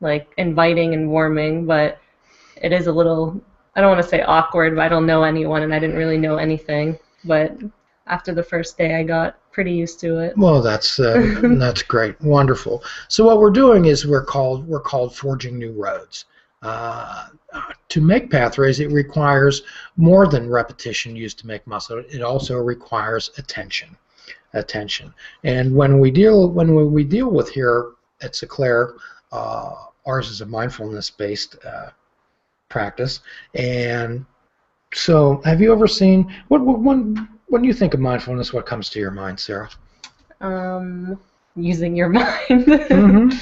like 0.00 0.32
inviting 0.38 0.94
and 0.94 1.10
warming, 1.10 1.66
but 1.66 1.98
it 2.56 2.72
is 2.72 2.86
a 2.86 2.92
little 2.92 3.40
I 3.74 3.80
don't 3.80 3.90
want 3.90 4.02
to 4.02 4.08
say 4.08 4.22
awkward, 4.22 4.76
but 4.76 4.82
I 4.82 4.88
don't 4.88 5.06
know 5.06 5.22
anyone 5.22 5.62
and 5.62 5.74
I 5.74 5.78
didn't 5.78 5.96
really 5.96 6.18
know 6.18 6.36
anything. 6.36 6.98
But 7.24 7.56
after 8.06 8.34
the 8.34 8.42
first 8.42 8.76
day, 8.76 8.96
I 8.96 9.02
got 9.02 9.38
pretty 9.52 9.72
used 9.72 10.00
to 10.00 10.18
it. 10.18 10.36
Well, 10.36 10.60
that's 10.60 10.98
uh, 10.98 11.40
that's 11.58 11.82
great, 11.82 12.20
wonderful. 12.20 12.82
So 13.08 13.24
what 13.24 13.38
we're 13.38 13.50
doing 13.50 13.86
is 13.86 14.06
we're 14.06 14.24
called 14.24 14.66
we're 14.66 14.80
called 14.80 15.14
forging 15.16 15.58
new 15.58 15.72
roads. 15.72 16.26
Uh, 16.62 17.26
to 17.88 18.00
make 18.00 18.30
pathways, 18.30 18.80
it 18.80 18.90
requires 18.90 19.62
more 19.96 20.26
than 20.26 20.48
repetition 20.48 21.14
used 21.16 21.38
to 21.40 21.46
make 21.46 21.66
muscle. 21.66 22.02
It 22.08 22.22
also 22.22 22.56
requires 22.56 23.30
attention 23.36 23.96
attention. 24.54 25.12
And 25.44 25.74
when 25.74 25.98
we 25.98 26.10
deal 26.10 26.48
when 26.50 26.92
we 26.92 27.04
deal 27.04 27.30
with 27.30 27.48
here 27.48 27.92
at 28.20 28.32
Seclair, 28.32 28.94
uh, 29.32 29.74
ours 30.06 30.28
is 30.28 30.40
a 30.40 30.46
mindfulness-based 30.46 31.56
uh, 31.64 31.90
practice. 32.68 33.20
And 33.54 34.24
so, 34.94 35.40
have 35.44 35.60
you 35.60 35.72
ever 35.72 35.88
seen 35.88 36.32
what, 36.48 36.60
what 36.60 36.80
when 36.80 37.28
when 37.48 37.64
you 37.64 37.72
think 37.72 37.94
of 37.94 38.00
mindfulness? 38.00 38.52
What 38.52 38.66
comes 38.66 38.90
to 38.90 39.00
your 39.00 39.10
mind, 39.10 39.40
Sarah? 39.40 39.70
Um, 40.40 41.18
using 41.56 41.96
your 41.96 42.08
mind. 42.20 42.36
mm-hmm 42.48 43.38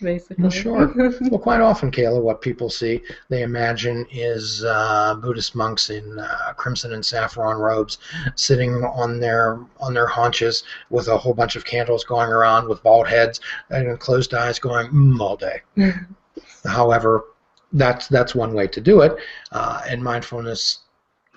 basically. 0.00 0.42
Well, 0.42 0.50
sure. 0.50 0.92
well, 0.96 1.38
quite 1.38 1.60
often, 1.60 1.90
Kayla, 1.90 2.20
what 2.20 2.40
people 2.40 2.70
see, 2.70 3.02
they 3.28 3.42
imagine 3.42 4.06
is 4.10 4.64
uh, 4.64 5.14
Buddhist 5.14 5.54
monks 5.54 5.90
in 5.90 6.18
uh, 6.18 6.52
crimson 6.56 6.92
and 6.92 7.04
saffron 7.04 7.58
robes, 7.58 7.98
sitting 8.34 8.84
on 8.84 9.20
their 9.20 9.60
on 9.80 9.94
their 9.94 10.06
haunches 10.06 10.64
with 10.90 11.08
a 11.08 11.16
whole 11.16 11.34
bunch 11.34 11.56
of 11.56 11.64
candles 11.64 12.04
going 12.04 12.30
around, 12.30 12.68
with 12.68 12.82
bald 12.82 13.08
heads 13.08 13.40
and 13.70 13.98
closed 14.00 14.34
eyes, 14.34 14.58
going 14.58 14.88
mm, 14.88 15.20
all 15.20 15.36
day. 15.36 15.62
However, 16.64 17.24
that's 17.72 18.08
that's 18.08 18.34
one 18.34 18.54
way 18.54 18.66
to 18.68 18.80
do 18.80 19.00
it, 19.00 19.16
uh, 19.52 19.82
and 19.88 20.02
mindfulness 20.02 20.80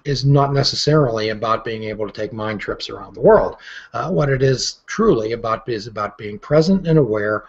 is 0.07 0.23
not 0.23 0.53
necessarily 0.53 1.29
about 1.29 1.65
being 1.65 1.83
able 1.83 2.07
to 2.07 2.13
take 2.13 2.31
mind 2.31 2.61
trips 2.61 2.89
around 2.89 3.13
the 3.13 3.21
world. 3.21 3.57
Uh, 3.93 4.09
what 4.09 4.29
it 4.29 4.41
is 4.41 4.79
truly 4.85 5.33
about 5.33 5.67
is 5.67 5.85
about 5.85 6.17
being 6.17 6.39
present 6.39 6.87
and 6.87 6.97
aware 6.97 7.43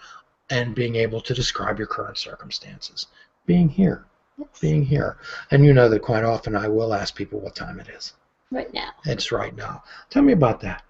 and 0.51 0.75
being 0.75 0.97
able 0.97 1.21
to 1.21 1.35
describe 1.35 1.79
your 1.79 1.87
current 1.87 2.19
circumstances. 2.19 3.07
Being 3.47 3.69
here. 3.69 4.05
Yes. 4.39 4.49
Being 4.61 4.85
here. 4.85 5.17
And 5.51 5.65
you 5.65 5.73
know 5.73 5.89
that 5.89 6.03
quite 6.03 6.25
often 6.25 6.55
I 6.55 6.69
will 6.69 6.95
ask 6.95 7.15
people 7.15 7.41
what 7.41 7.57
time 7.57 7.81
it 7.81 7.89
is. 7.89 8.15
Right 8.51 8.73
now. 8.73 8.91
It's 9.05 9.33
right 9.33 9.55
now. 9.57 9.83
Tell 10.11 10.23
me 10.23 10.33
about 10.33 10.61
that. 10.61 10.83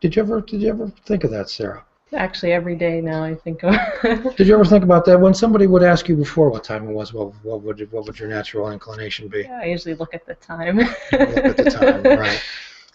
Did 0.00 0.16
you 0.16 0.22
ever 0.22 0.40
did 0.40 0.62
you 0.62 0.70
ever 0.70 0.90
think 1.04 1.24
of 1.24 1.30
that, 1.30 1.50
Sarah? 1.50 1.84
Actually, 2.12 2.52
every 2.52 2.74
day 2.74 3.00
now 3.00 3.22
I 3.22 3.34
think 3.36 3.62
of. 3.62 3.74
did 4.36 4.48
you 4.48 4.54
ever 4.54 4.64
think 4.64 4.82
about 4.82 5.04
that 5.04 5.20
when 5.20 5.32
somebody 5.32 5.68
would 5.68 5.84
ask 5.84 6.08
you 6.08 6.16
before 6.16 6.50
what 6.50 6.64
time 6.64 6.88
it 6.88 6.92
was? 6.92 7.12
What, 7.12 7.32
what 7.44 7.62
would 7.62 7.92
what 7.92 8.06
would 8.06 8.18
your 8.18 8.28
natural 8.28 8.72
inclination 8.72 9.28
be? 9.28 9.42
Yeah, 9.42 9.60
I 9.60 9.66
usually 9.66 9.94
look 9.94 10.14
at 10.14 10.26
the 10.26 10.34
time. 10.36 10.78
look 10.78 10.90
at 11.12 11.56
the 11.56 11.70
time, 11.70 12.02
right? 12.18 12.42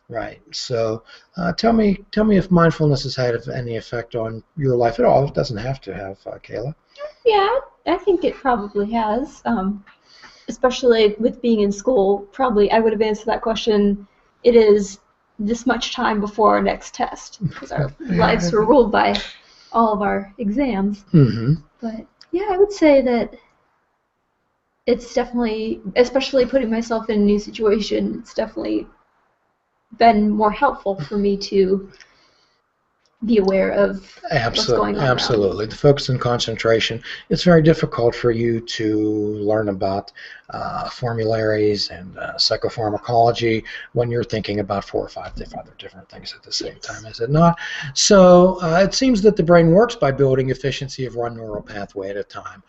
Right. 0.07 0.41
So, 0.51 1.03
uh, 1.35 1.53
tell 1.53 1.73
me, 1.73 2.05
tell 2.11 2.25
me 2.25 2.37
if 2.37 2.51
mindfulness 2.51 3.03
has 3.03 3.15
had 3.15 3.35
any 3.49 3.77
effect 3.77 4.15
on 4.15 4.43
your 4.55 4.75
life 4.75 4.99
at 4.99 5.05
all. 5.05 5.27
It 5.27 5.33
doesn't 5.33 5.57
have 5.57 5.81
to 5.81 5.95
have, 5.95 6.19
uh, 6.27 6.37
Kayla. 6.37 6.75
Yeah, 7.25 7.59
I 7.87 7.97
think 7.97 8.23
it 8.23 8.35
probably 8.35 8.91
has. 8.91 9.41
Um, 9.45 9.83
especially 10.47 11.15
with 11.19 11.41
being 11.41 11.61
in 11.61 11.71
school, 11.71 12.19
probably 12.31 12.71
I 12.71 12.79
would 12.79 12.93
have 12.93 13.01
answered 13.01 13.25
that 13.25 13.41
question. 13.41 14.07
It 14.43 14.55
is 14.55 14.99
this 15.39 15.65
much 15.65 15.93
time 15.93 16.21
before 16.21 16.55
our 16.55 16.61
next 16.61 16.93
test 16.93 17.39
because 17.47 17.71
our 17.71 17.93
lives 17.99 18.51
were 18.51 18.65
ruled 18.65 18.91
by 18.91 19.19
all 19.71 19.93
of 19.93 20.01
our 20.01 20.33
exams. 20.37 21.03
Mm-hmm. 21.13 21.55
But 21.81 22.05
yeah, 22.31 22.47
I 22.51 22.57
would 22.57 22.71
say 22.71 23.01
that 23.01 23.35
it's 24.85 25.15
definitely, 25.15 25.81
especially 25.95 26.45
putting 26.45 26.69
myself 26.69 27.09
in 27.09 27.21
a 27.21 27.25
new 27.25 27.39
situation, 27.39 28.19
it's 28.19 28.35
definitely 28.35 28.87
been 29.97 30.29
more 30.29 30.51
helpful 30.51 30.99
for 31.01 31.17
me 31.17 31.37
to 31.37 31.91
be 33.25 33.37
aware 33.37 33.71
of 33.71 34.19
absolutely, 34.31 34.47
what's 34.49 34.67
going 34.67 34.97
on. 34.97 35.03
Absolutely. 35.03 35.65
The 35.65 35.75
focus 35.75 36.09
and 36.09 36.19
concentration. 36.19 37.01
It's 37.29 37.43
very 37.43 37.61
difficult 37.61 38.13
for 38.13 38.31
you 38.31 38.59
to 38.59 38.99
learn 39.37 39.69
about 39.69 40.11
uh, 40.49 40.89
formularies 40.89 41.89
and 41.89 42.17
uh, 42.17 42.33
psychopharmacology 42.33 43.63
when 43.93 44.11
you're 44.11 44.23
thinking 44.23 44.59
about 44.59 44.83
four 44.83 45.03
or 45.03 45.09
five 45.09 45.33
other 45.57 45.73
different 45.77 46.09
things 46.09 46.33
at 46.35 46.43
the 46.43 46.51
same 46.51 46.77
time, 46.79 47.05
is 47.05 47.19
it 47.19 47.29
not? 47.29 47.57
So 47.93 48.61
uh, 48.61 48.81
it 48.83 48.93
seems 48.93 49.21
that 49.23 49.35
the 49.35 49.43
brain 49.43 49.71
works 49.71 49.95
by 49.95 50.11
building 50.11 50.49
efficiency 50.49 51.05
of 51.05 51.15
one 51.15 51.35
neural 51.35 51.63
pathway 51.63 52.09
at 52.09 52.17
a 52.17 52.23
time. 52.23 52.61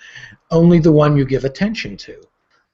Only 0.50 0.78
the 0.78 0.92
one 0.92 1.16
you 1.16 1.25
give 1.25 1.44
attention 1.44 1.96
to. 1.99 2.23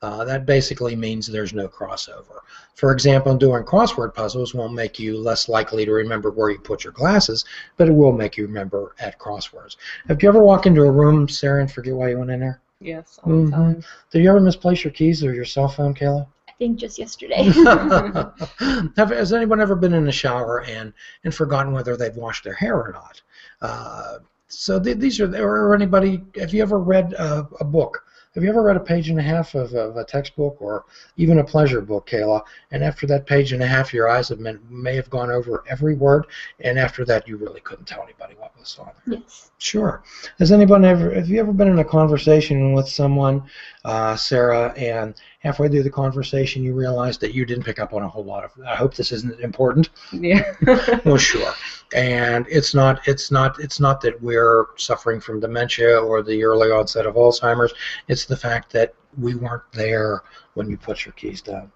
Uh, 0.03 0.25
that 0.25 0.45
basically 0.45 0.97
means 0.97 1.27
there's 1.27 1.55
no 1.55 1.69
crossover. 1.69 2.41
For 2.75 2.91
example, 2.91 3.37
doing 3.37 3.63
crossword 3.63 4.15
puzzles 4.15 4.53
won't 4.53 4.75
make 4.75 4.99
you 4.99 5.17
less 5.17 5.49
likely 5.49 5.85
to 5.85 5.93
remember 5.93 6.33
where 6.33 6.51
you 6.51 6.59
put 6.59 6.83
your 6.83 6.93
glasses, 6.93 7.45
but 7.77 7.89
it 7.89 7.93
will 7.93 8.13
make 8.13 8.37
you 8.37 8.45
remember 8.45 8.97
at 8.99 9.21
crosswords. 9.21 9.77
Have 10.09 10.21
you 10.21 10.29
ever 10.29 10.43
walked 10.43 10.67
into 10.67 10.83
a 10.83 10.91
room, 10.91 11.29
Sarah, 11.29 11.61
and 11.61 11.71
forget 11.71 11.95
why 11.95 12.11
you 12.11 12.19
went 12.19 12.33
in 12.33 12.41
there? 12.41 12.61
Yes, 12.81 13.21
all 13.23 13.33
mm-hmm. 13.33 13.45
the 13.47 13.51
time. 13.53 13.85
Did 14.11 14.25
you 14.25 14.31
ever 14.31 14.41
misplace 14.41 14.83
your 14.83 14.93
keys 14.93 15.23
or 15.25 15.33
your 15.33 15.45
cell 15.45 15.69
phone, 15.69 15.95
Kayla? 15.95 16.27
I 16.49 16.53
think 16.59 16.79
just 16.79 16.99
yesterday. 16.99 17.45
Have, 18.97 19.11
has 19.11 19.33
anyone 19.33 19.61
ever 19.61 19.77
been 19.77 19.95
in 19.95 20.05
the 20.05 20.11
shower 20.13 20.65
and, 20.65 20.93
and 21.23 21.33
forgotten 21.33 21.73
whether 21.73 21.97
they've 21.97 22.17
washed 22.17 22.43
their 22.43 22.55
hair 22.55 22.75
or 22.75 22.93
not? 22.93 23.23
Uh, 23.61 24.19
so 24.49 24.81
th- 24.81 24.99
these 24.99 25.21
are, 25.21 25.33
or 25.37 25.77
anybody, 25.77 26.23
have 26.37 26.53
you 26.53 26.61
ever 26.61 26.79
read 26.79 27.13
a, 27.13 27.49
a 27.61 27.65
book? 27.65 28.05
Have 28.35 28.43
you 28.43 28.49
ever 28.49 28.63
read 28.63 28.77
a 28.77 28.81
page 28.81 29.11
and 29.11 29.19
a 29.19 29.23
half 29.23 29.55
of, 29.55 29.75
of 29.75 29.99
a 29.99 30.05
textbook 30.05 30.57
or 30.61 30.87
even 31.19 31.39
a 31.39 31.45
pleasure 31.45 31.83
book, 31.83 32.09
Kayla? 32.09 32.43
And 32.71 32.83
after 32.83 33.07
that 33.09 33.27
page 33.27 33.53
and 33.53 33.63
a 33.63 33.67
half, 33.67 33.93
your 33.93 34.09
eyes 34.09 34.31
have 34.31 34.43
been, 34.43 34.59
may 34.71 34.97
have 34.97 35.11
gone 35.11 35.31
over 35.31 35.63
every 35.69 35.95
word, 35.95 36.27
and 36.61 36.79
after 36.79 37.05
that, 37.05 37.29
you 37.29 37.37
really 37.37 37.61
couldn't 37.61 37.85
tell 37.85 38.03
anybody 38.03 38.35
what 38.39 38.59
was 38.59 38.79
on 38.79 38.91
there. 39.07 39.19
Yes. 39.19 39.51
Sure. 39.59 40.03
Has 40.39 40.51
anyone 40.51 40.83
ever? 40.85 41.15
Have 41.15 41.29
you 41.29 41.41
ever 41.41 41.53
been 41.53 41.69
in 41.69 41.79
a 41.79 41.85
conversation 41.85 42.73
with 42.73 42.89
someone, 42.89 43.43
uh, 43.85 44.15
Sarah, 44.17 44.73
and 44.77 45.15
halfway 45.41 45.69
through 45.69 45.83
the 45.83 45.91
conversation, 45.91 46.63
you 46.63 46.75
realized 46.75 47.21
that 47.21 47.35
you 47.35 47.45
didn't 47.45 47.65
pick 47.65 47.81
up 47.81 47.93
on 47.93 48.03
a 48.03 48.09
whole 48.09 48.25
lot 48.25 48.45
of. 48.45 48.53
I 48.67 48.77
hope 48.77 48.95
this 48.95 49.13
isn't 49.13 49.41
important. 49.41 49.91
Yeah. 50.13 50.55
well, 51.05 51.17
sure. 51.17 51.53
And 51.95 52.47
it's 52.49 52.75
not. 52.75 53.07
It's 53.09 53.31
not. 53.31 53.59
It's 53.59 53.81
not 53.81 54.01
that 54.03 54.21
we're 54.23 54.67
suffering 54.77 55.21
from 55.21 55.41
dementia 55.41 55.99
or 55.99 56.23
the 56.23 56.45
early 56.45 56.71
onset 56.71 57.07
of 57.07 57.17
Alzheimer's. 57.17 57.75
It's 58.09 58.25
the 58.25 58.37
fact 58.37 58.73
that 58.73 58.95
we 59.19 59.35
weren't 59.35 59.71
there 59.73 60.23
when 60.55 60.71
you 60.71 60.77
put 60.77 61.05
your 61.05 61.13
keys 61.13 61.43
down. 61.43 61.71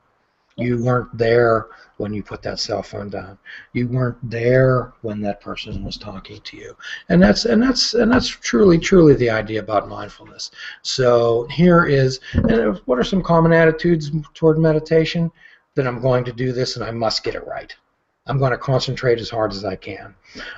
You 0.59 0.83
weren't 0.83 1.17
there 1.17 1.67
when 1.99 2.15
you 2.15 2.23
put 2.23 2.43
that 2.43 2.59
cell 2.59 2.83
phone 2.83 3.11
down. 3.11 3.39
You 3.75 3.89
weren't 3.89 4.17
there 4.31 4.95
when 5.03 5.21
that 5.21 5.43
person 5.43 5.85
was 5.85 5.99
talking 5.99 6.41
to 6.41 6.57
you. 6.57 6.75
And 7.11 7.23
that's 7.23 7.45
and 7.45 7.63
that's 7.63 7.93
and 7.93 8.11
that's 8.11 8.29
truly 8.29 8.79
truly 8.79 9.13
the 9.15 9.29
idea 9.29 9.61
about 9.61 9.89
mindfulness. 9.89 10.51
So 10.81 11.47
here 11.51 11.85
is 11.85 12.21
and 12.33 12.81
what 12.87 12.99
are 12.99 13.05
some 13.05 13.23
common 13.23 13.53
attitudes 13.53 14.11
toward 14.33 14.59
meditation? 14.59 15.31
That 15.75 15.87
I'm 15.87 16.01
going 16.01 16.25
to 16.25 16.33
do 16.33 16.53
this 16.53 16.77
and 16.77 16.85
I 16.85 16.91
must 16.91 17.23
get 17.23 17.35
it 17.35 17.47
right. 17.47 17.75
I'm 18.27 18.39
going 18.39 18.53
to 18.53 18.59
concentrate 18.59 19.21
as 19.21 19.29
hard 19.29 19.53
as 19.53 19.63
I 19.63 19.77
can. 19.77 20.15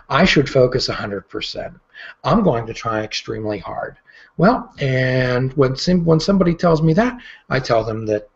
I 0.09 0.25
should 0.25 0.49
focus 0.49 0.89
100%. 0.89 1.79
I'm 2.23 2.45
going 2.45 2.67
to 2.67 2.73
try 2.73 3.03
extremely 3.03 3.59
hard. 3.59 3.97
Well, 4.37 4.73
and 4.79 5.53
when 5.55 5.75
when 6.05 6.21
somebody 6.21 6.55
tells 6.55 6.83
me 6.83 6.93
that, 6.95 7.21
I 7.51 7.59
tell 7.59 7.83
them 7.83 8.07
that 8.07 8.29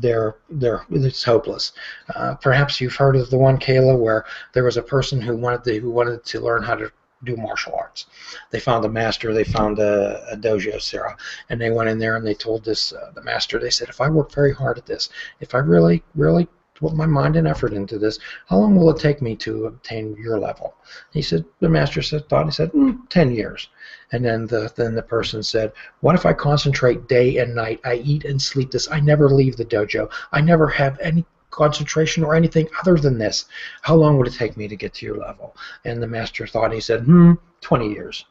they're 0.00 0.36
they're 0.48 0.84
it's 0.90 1.22
hopeless. 1.22 1.72
Uh, 2.14 2.34
perhaps 2.36 2.80
you've 2.80 2.96
heard 2.96 3.16
of 3.16 3.30
the 3.30 3.38
one 3.38 3.58
Kayla 3.58 3.98
where 3.98 4.24
there 4.52 4.64
was 4.64 4.76
a 4.76 4.82
person 4.82 5.20
who 5.20 5.36
wanted 5.36 5.64
to, 5.64 5.78
who 5.78 5.90
wanted 5.90 6.24
to 6.24 6.40
learn 6.40 6.62
how 6.62 6.74
to 6.74 6.90
do 7.24 7.36
martial 7.36 7.74
arts. 7.74 8.06
They 8.50 8.60
found 8.60 8.84
a 8.84 8.88
master, 8.88 9.32
they 9.32 9.44
found 9.44 9.78
a, 9.78 10.24
a 10.30 10.36
dojo, 10.36 10.80
Sarah, 10.80 11.16
and 11.48 11.60
they 11.60 11.70
went 11.70 11.88
in 11.88 11.98
there 11.98 12.16
and 12.16 12.26
they 12.26 12.34
told 12.34 12.64
this 12.64 12.92
uh, 12.92 13.12
the 13.14 13.22
master. 13.22 13.58
They 13.58 13.70
said, 13.70 13.88
if 13.88 14.00
I 14.00 14.08
work 14.08 14.32
very 14.32 14.52
hard 14.52 14.78
at 14.78 14.86
this, 14.86 15.10
if 15.40 15.54
I 15.54 15.58
really 15.58 16.02
really 16.14 16.48
put 16.74 16.94
my 16.94 17.06
mind 17.06 17.36
and 17.36 17.46
effort 17.46 17.72
into 17.72 17.98
this, 17.98 18.18
how 18.48 18.58
long 18.58 18.74
will 18.74 18.90
it 18.90 18.98
take 19.00 19.22
me 19.22 19.36
to 19.36 19.66
obtain 19.66 20.16
your 20.16 20.38
level? 20.38 20.74
He 21.12 21.22
said, 21.22 21.44
the 21.60 21.68
master 21.68 22.02
said, 22.02 22.28
thought 22.28 22.46
he 22.46 22.52
said, 22.52 22.72
mm, 22.72 22.98
ten 23.10 23.30
years. 23.30 23.68
And 24.12 24.24
then 24.24 24.46
the 24.46 24.72
then 24.76 24.94
the 24.94 25.02
person 25.02 25.42
said, 25.42 25.72
What 26.00 26.14
if 26.14 26.26
I 26.26 26.32
concentrate 26.32 27.08
day 27.08 27.38
and 27.38 27.54
night? 27.54 27.80
I 27.84 27.94
eat 27.94 28.24
and 28.24 28.40
sleep 28.40 28.70
this. 28.70 28.90
I 28.90 29.00
never 29.00 29.28
leave 29.28 29.56
the 29.56 29.64
dojo. 29.64 30.10
I 30.32 30.40
never 30.40 30.68
have 30.68 30.98
any 31.00 31.24
concentration 31.50 32.24
or 32.24 32.34
anything 32.34 32.68
other 32.80 32.96
than 32.96 33.18
this. 33.18 33.46
How 33.82 33.94
long 33.94 34.18
would 34.18 34.26
it 34.26 34.34
take 34.34 34.56
me 34.56 34.68
to 34.68 34.76
get 34.76 34.94
to 34.94 35.06
your 35.06 35.16
level? 35.16 35.56
And 35.84 36.02
the 36.02 36.06
master 36.06 36.46
thought 36.46 36.72
he 36.72 36.80
said, 36.80 37.02
Hmm, 37.02 37.34
20 37.60 37.90
years. 37.90 38.24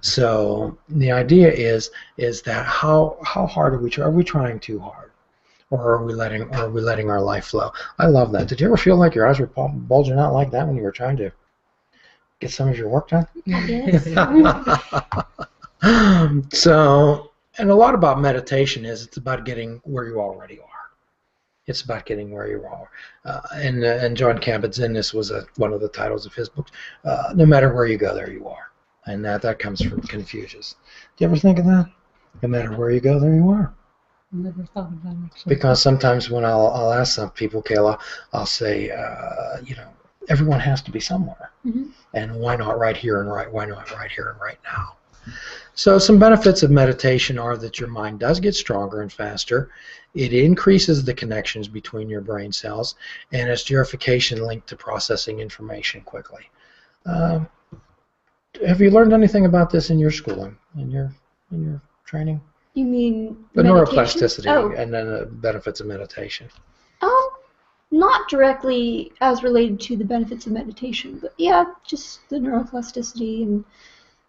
So 0.00 0.78
the 0.88 1.12
idea 1.12 1.50
is 1.50 1.90
is 2.16 2.42
that 2.42 2.66
how 2.66 3.18
how 3.24 3.46
hard 3.46 3.74
are 3.74 3.78
we 3.78 3.90
are 3.96 4.10
we 4.10 4.24
trying 4.24 4.60
too 4.60 4.78
hard? 4.78 5.10
Or 5.70 5.94
are 5.94 6.04
we 6.04 6.14
letting 6.14 6.42
or 6.42 6.64
are 6.64 6.70
we 6.70 6.80
letting 6.80 7.10
our 7.10 7.20
life 7.20 7.46
flow? 7.46 7.72
I 7.98 8.06
love 8.06 8.32
that. 8.32 8.48
Did 8.48 8.60
you 8.60 8.66
ever 8.66 8.76
feel 8.76 8.96
like 8.96 9.14
your 9.14 9.26
eyes 9.26 9.38
were 9.38 9.50
bulging 9.56 10.18
out 10.18 10.32
like 10.32 10.50
that 10.50 10.66
when 10.66 10.76
you 10.76 10.82
were 10.82 10.92
trying 10.92 11.16
to 11.18 11.32
get 12.40 12.50
some 12.50 12.68
of 12.68 12.78
your 12.78 12.88
work 12.88 13.08
done? 13.08 13.26
Yes. 13.44 14.04
so, 16.52 17.30
and 17.58 17.70
a 17.70 17.74
lot 17.74 17.94
about 17.94 18.20
meditation 18.20 18.84
is 18.84 19.04
it's 19.04 19.16
about 19.16 19.44
getting 19.44 19.80
where 19.84 20.06
you 20.06 20.20
already 20.20 20.60
are. 20.60 20.66
It's 21.66 21.82
about 21.82 22.06
getting 22.06 22.30
where 22.30 22.48
you 22.48 22.64
are. 22.64 22.88
Uh, 23.24 23.40
and 23.54 23.84
uh, 23.84 23.98
and 24.00 24.16
Jon 24.16 24.38
Kabat-Zinn, 24.38 24.94
this 24.94 25.12
was 25.12 25.30
a, 25.30 25.44
one 25.56 25.72
of 25.72 25.80
the 25.80 25.88
titles 25.88 26.24
of 26.24 26.34
his 26.34 26.48
books. 26.48 26.72
Uh, 27.04 27.32
no 27.34 27.44
matter 27.44 27.74
where 27.74 27.86
you 27.86 27.98
go, 27.98 28.14
there 28.14 28.30
you 28.30 28.48
are. 28.48 28.70
And 29.06 29.24
that, 29.24 29.42
that 29.42 29.58
comes 29.58 29.82
from 29.82 30.00
Confucius. 30.02 30.76
Do 31.16 31.24
you 31.24 31.28
ever 31.28 31.38
think 31.38 31.58
of 31.58 31.66
that? 31.66 31.90
No 32.42 32.48
matter 32.48 32.76
where 32.76 32.90
you 32.90 33.00
go, 33.00 33.18
there 33.18 33.34
you 33.34 33.50
are. 33.50 33.74
Never 34.32 34.64
thought 34.74 34.92
of 34.92 35.02
that 35.02 35.16
actually. 35.24 35.54
Because 35.54 35.80
sometimes 35.80 36.30
when 36.30 36.44
I'll, 36.44 36.68
I'll 36.68 36.92
ask 36.92 37.14
some 37.14 37.30
people, 37.30 37.62
Kayla, 37.62 37.98
I'll 38.32 38.46
say, 38.46 38.90
uh, 38.90 39.60
you 39.64 39.76
know, 39.76 39.88
everyone 40.28 40.60
has 40.60 40.82
to 40.82 40.90
be 40.90 41.00
somewhere. 41.00 41.50
Mhm. 41.66 41.90
And 42.14 42.36
why 42.36 42.56
not 42.56 42.78
right 42.78 42.96
here 42.96 43.20
and 43.20 43.30
right? 43.30 43.50
Why 43.50 43.64
not 43.64 43.90
right 43.92 44.10
here 44.10 44.30
and 44.30 44.40
right 44.40 44.58
now? 44.64 44.94
So 45.74 45.98
some 45.98 46.18
benefits 46.18 46.62
of 46.62 46.70
meditation 46.70 47.38
are 47.38 47.56
that 47.58 47.78
your 47.78 47.88
mind 47.88 48.18
does 48.20 48.40
get 48.40 48.54
stronger 48.54 49.02
and 49.02 49.12
faster. 49.12 49.70
It 50.14 50.32
increases 50.32 51.04
the 51.04 51.12
connections 51.14 51.68
between 51.68 52.08
your 52.08 52.22
brain 52.22 52.50
cells, 52.50 52.94
and 53.32 53.48
it's 53.48 53.62
purification 53.62 54.42
linked 54.44 54.66
to 54.68 54.76
processing 54.76 55.40
information 55.40 56.00
quickly. 56.00 56.48
Um, 57.04 57.48
have 58.66 58.80
you 58.80 58.90
learned 58.90 59.12
anything 59.12 59.44
about 59.46 59.70
this 59.70 59.90
in 59.90 59.98
your 59.98 60.10
schooling, 60.10 60.56
in 60.76 60.90
your 60.90 61.12
in 61.52 61.64
your 61.64 61.80
training? 62.04 62.40
You 62.74 62.84
mean 62.84 63.44
The 63.54 63.62
meditation? 63.62 63.94
neuroplasticity 63.96 64.46
Oh, 64.46 64.70
and 64.72 64.92
then 64.92 65.06
the 65.12 65.26
benefits 65.26 65.80
of 65.80 65.86
meditation. 65.86 66.48
Not 67.90 68.28
directly 68.28 69.12
as 69.20 69.42
related 69.42 69.80
to 69.80 69.96
the 69.96 70.04
benefits 70.04 70.46
of 70.46 70.52
meditation, 70.52 71.18
but 71.20 71.32
yeah, 71.38 71.64
just 71.84 72.20
the 72.28 72.36
neuroplasticity 72.36 73.42
and 73.42 73.64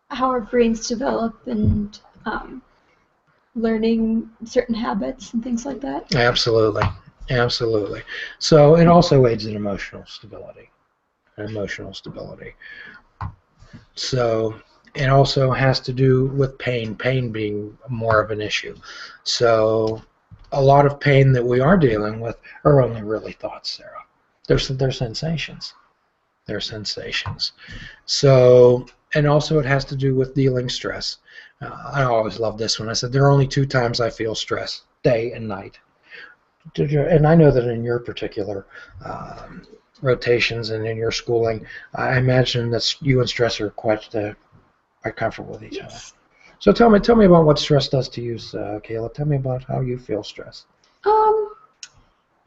how 0.09 0.29
our 0.29 0.41
brains 0.41 0.87
develop 0.87 1.35
and 1.47 1.99
um, 2.25 2.61
learning 3.55 4.29
certain 4.45 4.75
habits 4.75 5.33
and 5.33 5.43
things 5.43 5.65
like 5.65 5.81
that. 5.81 6.13
Absolutely, 6.15 6.83
absolutely. 7.29 8.01
So 8.39 8.77
it 8.77 8.87
also 8.87 9.25
aids 9.27 9.45
in 9.45 9.55
emotional 9.55 10.05
stability, 10.05 10.69
emotional 11.37 11.93
stability. 11.93 12.55
So 13.95 14.55
it 14.95 15.09
also 15.09 15.51
has 15.51 15.79
to 15.81 15.93
do 15.93 16.27
with 16.27 16.57
pain, 16.57 16.95
pain 16.95 17.31
being 17.31 17.77
more 17.89 18.21
of 18.21 18.31
an 18.31 18.41
issue. 18.41 18.75
So 19.23 20.01
a 20.51 20.61
lot 20.61 20.85
of 20.85 20.99
pain 20.99 21.31
that 21.33 21.45
we 21.45 21.59
are 21.59 21.77
dealing 21.77 22.19
with 22.19 22.37
are 22.63 22.81
only 22.81 23.01
really 23.01 23.33
thoughts, 23.33 23.71
Sarah. 23.71 24.05
They're 24.47 24.57
they're 24.57 24.91
sensations. 24.91 25.73
They're 26.45 26.61
sensations. 26.61 27.51
So 28.05 28.87
and 29.13 29.27
also 29.27 29.59
it 29.59 29.65
has 29.65 29.85
to 29.85 29.95
do 29.95 30.15
with 30.15 30.35
dealing 30.35 30.69
stress. 30.69 31.17
Uh, 31.61 31.91
I 31.93 32.03
always 32.03 32.39
love 32.39 32.57
this 32.57 32.79
one. 32.79 32.89
I 32.89 32.93
said 32.93 33.11
there 33.11 33.25
are 33.25 33.31
only 33.31 33.47
two 33.47 33.65
times 33.65 33.99
I 33.99 34.09
feel 34.09 34.35
stress: 34.35 34.83
day 35.03 35.31
and 35.33 35.47
night. 35.47 35.77
And 36.75 37.25
I 37.25 37.35
know 37.35 37.51
that 37.51 37.67
in 37.67 37.83
your 37.83 37.99
particular 37.99 38.65
um, 39.03 39.65
rotations 40.01 40.69
and 40.69 40.85
in 40.85 40.97
your 40.97 41.11
schooling, 41.11 41.65
I 41.95 42.17
imagine 42.17 42.69
that 42.71 43.01
you 43.01 43.19
and 43.19 43.29
stress 43.29 43.59
are 43.61 43.69
quite 43.71 44.13
uh, 44.15 44.33
quite 45.01 45.15
comfortable 45.15 45.53
with 45.53 45.63
each 45.63 45.79
other. 45.79 45.95
So 46.59 46.73
tell 46.73 46.89
me, 46.89 46.99
tell 46.99 47.15
me 47.15 47.25
about 47.25 47.45
what 47.45 47.57
stress 47.57 47.87
does 47.87 48.09
to 48.09 48.21
you, 48.21 48.35
uh, 48.35 48.79
Kayla. 48.79 49.13
Tell 49.13 49.25
me 49.25 49.37
about 49.37 49.63
how 49.63 49.79
you 49.79 49.97
feel 49.97 50.23
stress. 50.23 50.65
Um, 51.05 51.53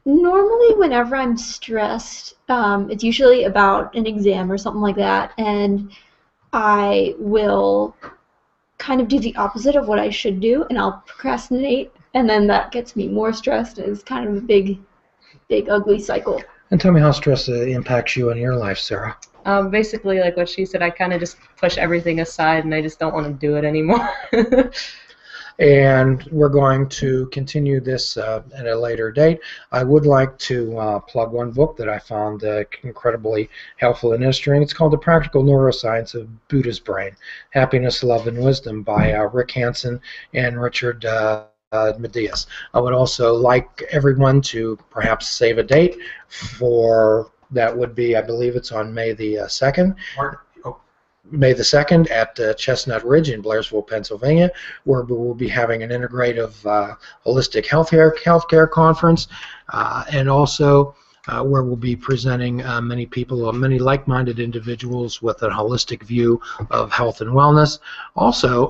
normally, 0.05 0.75
whenever 0.75 1.15
I'm 1.15 1.35
stressed, 1.35 2.35
um, 2.47 2.91
it's 2.91 3.03
usually 3.03 3.45
about 3.45 3.95
an 3.95 4.05
exam 4.05 4.51
or 4.51 4.57
something 4.57 4.81
like 4.81 4.97
that, 4.97 5.33
and 5.39 5.91
I 6.53 7.15
will 7.17 7.95
kind 8.77 9.01
of 9.01 9.07
do 9.07 9.19
the 9.19 9.35
opposite 9.35 9.75
of 9.75 9.87
what 9.87 9.97
I 9.97 10.11
should 10.11 10.39
do, 10.39 10.65
and 10.69 10.77
I'll 10.77 11.03
procrastinate, 11.07 11.91
and 12.13 12.29
then 12.29 12.45
that 12.47 12.71
gets 12.71 12.95
me 12.95 13.07
more 13.07 13.33
stressed. 13.33 13.79
and 13.79 13.89
It's 13.91 14.03
kind 14.03 14.27
of 14.27 14.37
a 14.37 14.41
big, 14.41 14.77
big, 15.47 15.69
ugly 15.69 15.99
cycle. 15.99 16.43
And 16.71 16.79
tell 16.81 16.91
me 16.91 17.01
how 17.01 17.11
stress 17.11 17.49
uh, 17.49 17.53
impacts 17.53 18.15
you 18.15 18.31
in 18.31 18.37
your 18.37 18.55
life, 18.55 18.79
Sarah. 18.79 19.17
Um, 19.45 19.69
basically, 19.69 20.19
like 20.19 20.37
what 20.37 20.47
she 20.47 20.65
said, 20.65 20.81
I 20.81 20.89
kind 20.89 21.13
of 21.13 21.19
just 21.19 21.37
push 21.57 21.77
everything 21.77 22.21
aside 22.21 22.63
and 22.63 22.73
I 22.73 22.81
just 22.81 22.99
don't 22.99 23.13
want 23.13 23.27
to 23.27 23.33
do 23.33 23.57
it 23.57 23.65
anymore. 23.65 24.09
and 25.59 26.23
we're 26.31 26.49
going 26.49 26.89
to 26.89 27.27
continue 27.27 27.79
this 27.79 28.17
uh, 28.17 28.41
at 28.55 28.65
a 28.65 28.75
later 28.75 29.11
date. 29.11 29.39
I 29.71 29.83
would 29.83 30.05
like 30.05 30.37
to 30.39 30.77
uh, 30.77 30.99
plug 30.99 31.31
one 31.31 31.51
book 31.51 31.77
that 31.77 31.89
I 31.89 31.99
found 31.99 32.43
uh, 32.43 32.63
incredibly 32.83 33.49
helpful 33.77 34.13
in 34.13 34.21
history, 34.21 34.61
it's 34.61 34.73
called 34.73 34.93
The 34.93 34.97
Practical 34.97 35.43
Neuroscience 35.43 36.15
of 36.15 36.29
Buddha's 36.47 36.79
Brain 36.79 37.15
Happiness, 37.51 38.03
Love, 38.03 38.27
and 38.27 38.43
Wisdom 38.43 38.81
by 38.81 39.13
uh, 39.13 39.23
Rick 39.23 39.51
Hanson 39.51 39.99
and 40.33 40.59
Richard. 40.59 41.05
Uh, 41.73 41.91
Mendius. 41.93 42.45
I 42.75 42.79
would 42.79 42.93
also 42.93 43.33
like 43.33 43.83
everyone 43.89 44.41
to 44.43 44.77
perhaps 44.91 45.27
save 45.27 45.57
a 45.57 45.63
date 45.63 45.97
for 46.27 47.31
that 47.49 47.75
would 47.75 47.95
be, 47.95 48.15
I 48.15 48.21
believe 48.21 48.55
it's 48.55 48.71
on 48.71 48.93
May 48.93 49.13
the 49.13 49.39
uh, 49.39 49.45
2nd. 49.45 49.95
May 51.31 51.53
the 51.53 51.63
2nd 51.63 52.11
at 52.11 52.39
uh, 52.39 52.53
Chestnut 52.53 53.03
Ridge 53.03 53.29
in 53.29 53.41
Blairsville, 53.41 53.87
Pennsylvania, 53.87 54.51
where 54.83 55.03
we 55.03 55.15
will 55.15 55.33
be 55.33 55.47
having 55.47 55.81
an 55.81 55.89
integrative 55.89 56.53
uh, 56.65 56.95
holistic 57.25 57.65
healthcare 57.65 58.13
healthcare 58.19 58.69
conference, 58.69 59.27
uh, 59.69 60.03
and 60.11 60.29
also 60.29 60.93
uh, 61.27 61.41
where 61.41 61.63
we'll 61.63 61.75
be 61.75 61.95
presenting 61.95 62.63
uh, 62.63 62.81
many 62.81 63.05
people, 63.05 63.47
uh, 63.47 63.51
many 63.51 63.79
like-minded 63.79 64.39
individuals 64.39 65.21
with 65.21 65.41
a 65.41 65.49
holistic 65.49 66.03
view 66.03 66.39
of 66.69 66.91
health 66.91 67.21
and 67.21 67.31
wellness. 67.31 67.79
Also. 68.15 68.69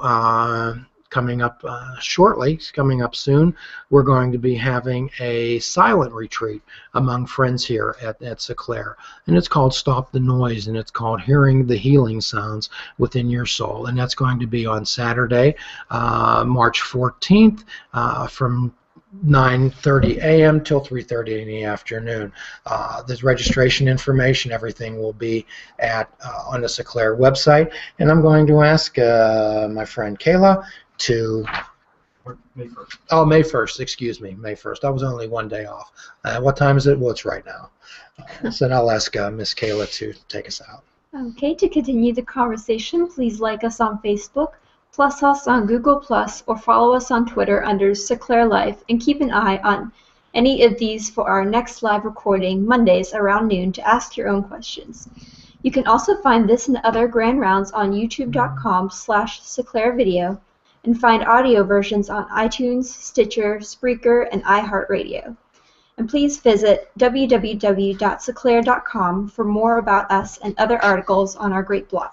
Coming 1.13 1.43
up 1.43 1.61
uh, 1.63 1.93
shortly, 1.99 2.59
coming 2.73 3.03
up 3.03 3.13
soon, 3.13 3.55
we're 3.91 4.01
going 4.01 4.31
to 4.31 4.39
be 4.39 4.55
having 4.55 5.11
a 5.19 5.59
silent 5.59 6.11
retreat 6.11 6.63
among 6.95 7.27
friends 7.27 7.63
here 7.63 7.95
at, 8.01 8.19
at 8.23 8.39
Seclair. 8.39 8.95
And 9.27 9.37
it's 9.37 9.47
called 9.47 9.75
Stop 9.75 10.11
the 10.11 10.19
Noise, 10.19 10.69
and 10.69 10.75
it's 10.75 10.89
called 10.89 11.21
Hearing 11.21 11.67
the 11.67 11.77
Healing 11.77 12.19
Sounds 12.19 12.71
Within 12.97 13.29
Your 13.29 13.45
Soul. 13.45 13.85
And 13.85 13.95
that's 13.95 14.15
going 14.15 14.39
to 14.39 14.47
be 14.47 14.65
on 14.65 14.87
Saturday, 14.87 15.53
uh, 15.91 16.45
March 16.47 16.81
14th, 16.81 17.63
uh, 17.93 18.25
from 18.25 18.73
9:30 19.23 20.17
a.m. 20.17 20.63
till 20.63 20.81
3:30 20.81 21.41
in 21.43 21.47
the 21.47 21.63
afternoon. 21.63 22.33
Uh, 22.65 23.03
the 23.03 23.15
registration 23.21 23.87
information, 23.87 24.51
everything 24.51 24.97
will 24.97 25.13
be 25.13 25.45
at 25.77 26.09
uh, 26.25 26.45
on 26.47 26.61
the 26.61 26.67
Seclair 26.67 27.15
website. 27.15 27.71
And 27.99 28.09
I'm 28.09 28.23
going 28.23 28.47
to 28.47 28.63
ask 28.63 28.97
uh, 28.97 29.67
my 29.71 29.85
friend 29.85 30.17
Kayla 30.17 30.65
to 31.03 31.45
May 32.55 32.67
1st. 32.67 32.97
Oh, 33.11 33.25
May 33.25 33.41
1st, 33.41 33.81
excuse 33.81 34.21
me, 34.21 34.31
May 34.35 34.53
1st. 34.53 34.85
I 34.85 34.89
was 34.89 35.03
only 35.03 35.27
one 35.27 35.49
day 35.49 35.65
off. 35.65 35.91
Uh, 36.23 36.39
what 36.39 36.55
time 36.55 36.77
is 36.77 36.87
it? 36.87 36.97
Well, 36.97 37.11
it's 37.11 37.25
right 37.25 37.45
now. 37.45 37.69
Uh, 38.43 38.49
so 38.49 38.67
now 38.67 38.75
I'll 38.75 38.91
ask 38.91 39.13
uh, 39.17 39.29
Miss 39.29 39.53
Kayla 39.53 39.91
to 39.97 40.13
take 40.29 40.47
us 40.47 40.61
out. 40.69 40.83
Okay, 41.13 41.53
to 41.55 41.67
continue 41.67 42.13
the 42.13 42.21
conversation, 42.21 43.07
please 43.07 43.41
like 43.41 43.65
us 43.65 43.81
on 43.81 43.99
Facebook, 43.99 44.53
plus 44.93 45.21
us 45.21 45.47
on 45.47 45.67
Google 45.67 45.97
Plus, 45.97 46.41
or 46.47 46.57
follow 46.57 46.95
us 46.95 47.11
on 47.11 47.25
Twitter 47.25 47.63
under 47.65 47.93
Seclair 47.93 48.47
Life, 48.47 48.81
and 48.87 49.01
keep 49.01 49.19
an 49.19 49.31
eye 49.31 49.57
on 49.57 49.91
any 50.33 50.63
of 50.63 50.79
these 50.79 51.09
for 51.09 51.29
our 51.29 51.43
next 51.43 51.83
live 51.83 52.05
recording 52.05 52.65
Mondays 52.65 53.13
around 53.13 53.49
noon 53.49 53.73
to 53.73 53.87
ask 53.87 54.15
your 54.15 54.29
own 54.29 54.43
questions. 54.43 55.09
You 55.61 55.71
can 55.71 55.85
also 55.85 56.15
find 56.21 56.49
this 56.49 56.69
and 56.69 56.77
other 56.83 57.07
grand 57.07 57.39
rounds 57.41 57.71
on 57.71 57.91
youtube.com 57.91 58.89
slash 58.89 59.41
Video, 59.95 60.39
and 60.83 60.99
find 60.99 61.23
audio 61.23 61.63
versions 61.63 62.09
on 62.09 62.27
iTunes, 62.29 62.85
Stitcher, 62.85 63.59
Spreaker, 63.59 64.27
and 64.31 64.43
iHeartRadio. 64.43 65.37
And 65.97 66.09
please 66.09 66.39
visit 66.39 66.89
www.seclair.com 66.97 69.27
for 69.29 69.45
more 69.45 69.77
about 69.77 70.11
us 70.11 70.39
and 70.39 70.55
other 70.57 70.83
articles 70.83 71.35
on 71.35 71.53
our 71.53 71.61
great 71.63 71.87
blog. 71.89 72.09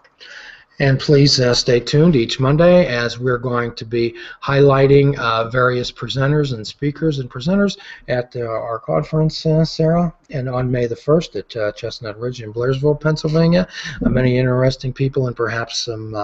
And 0.81 0.99
please 0.99 1.39
uh, 1.39 1.53
stay 1.53 1.79
tuned 1.79 2.17
each 2.17 2.41
Monday 2.41 2.87
as 2.87 3.19
we're 3.19 3.37
going 3.37 3.75
to 3.75 3.85
be 3.85 4.15
highlighting 4.43 5.15
uh, 5.19 5.51
various 5.51 5.93
presenters 5.93 6.55
and 6.55 6.67
speakers 6.67 7.19
and 7.19 7.31
presenters 7.31 7.77
at 8.09 8.35
uh, 8.35 8.41
our 8.41 8.79
conference, 8.79 9.45
uh, 9.45 9.63
Sarah, 9.67 10.15
and 10.31 10.49
on 10.49 10.71
May 10.71 10.87
the 10.87 10.95
1st 10.95 11.37
at 11.37 11.57
uh, 11.57 11.73
Chestnut 11.73 12.19
Ridge 12.19 12.41
in 12.41 12.51
Blairsville, 12.51 12.99
Pennsylvania. 12.99 13.69
Uh, 14.03 14.09
many 14.09 14.39
interesting 14.39 14.95
people 14.95 15.27
and 15.27 15.37
perhaps 15.37 15.85
some 15.85 16.15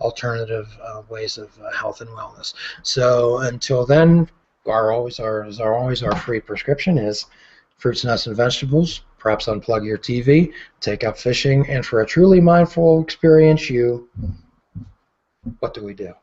alternative 0.00 0.68
ways 1.08 1.36
of 1.36 1.50
health 1.74 2.00
and 2.00 2.10
wellness. 2.10 2.54
So 2.84 3.38
until 3.38 3.84
then, 3.84 4.30
our 4.66 4.92
always 4.92 5.18
our, 5.18 5.48
our 5.60 5.74
always 5.74 6.04
our 6.04 6.14
free 6.14 6.40
prescription 6.40 6.96
is 6.96 7.26
fruits, 7.78 8.04
nuts, 8.04 8.28
and 8.28 8.36
vegetables. 8.36 9.02
Perhaps 9.26 9.46
unplug 9.46 9.84
your 9.84 9.98
TV, 9.98 10.52
take 10.80 11.02
up 11.02 11.18
fishing, 11.18 11.68
and 11.68 11.84
for 11.84 12.00
a 12.00 12.06
truly 12.06 12.40
mindful 12.40 13.02
experience, 13.02 13.68
you. 13.68 14.08
What 15.58 15.74
do 15.74 15.82
we 15.82 15.94
do? 15.94 16.14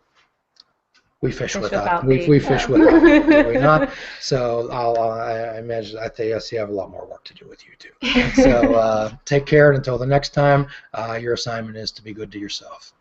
We 1.20 1.30
fish, 1.34 1.52
Fish 1.52 1.62
without. 1.62 1.84
without 1.84 2.06
We, 2.06 2.30
we 2.30 2.40
fish 2.40 2.70
without. 2.70 3.04
do 3.04 3.46
we 3.46 3.58
not? 3.70 3.90
So 4.22 4.70
I'll, 4.72 4.98
I 4.98 5.34
I 5.56 5.60
imagine 5.60 6.00
I 6.00 6.08
think 6.08 6.30
yes, 6.30 6.50
you 6.54 6.60
have 6.60 6.70
a 6.70 6.74
lot 6.74 6.92
more 6.92 7.06
work 7.06 7.26
to 7.26 7.34
do 7.34 7.46
with 7.46 7.66
you 7.66 7.74
too. 7.78 8.32
So 8.42 8.74
uh, 8.76 9.12
take 9.26 9.46
care, 9.46 9.68
and 9.70 9.78
until 9.78 9.98
the 9.98 10.06
next 10.06 10.30
time, 10.34 10.68
uh, 10.94 11.20
your 11.22 11.34
assignment 11.34 11.76
is 11.76 11.92
to 11.92 12.02
be 12.02 12.14
good 12.14 12.32
to 12.32 12.40
yourself. 12.40 12.94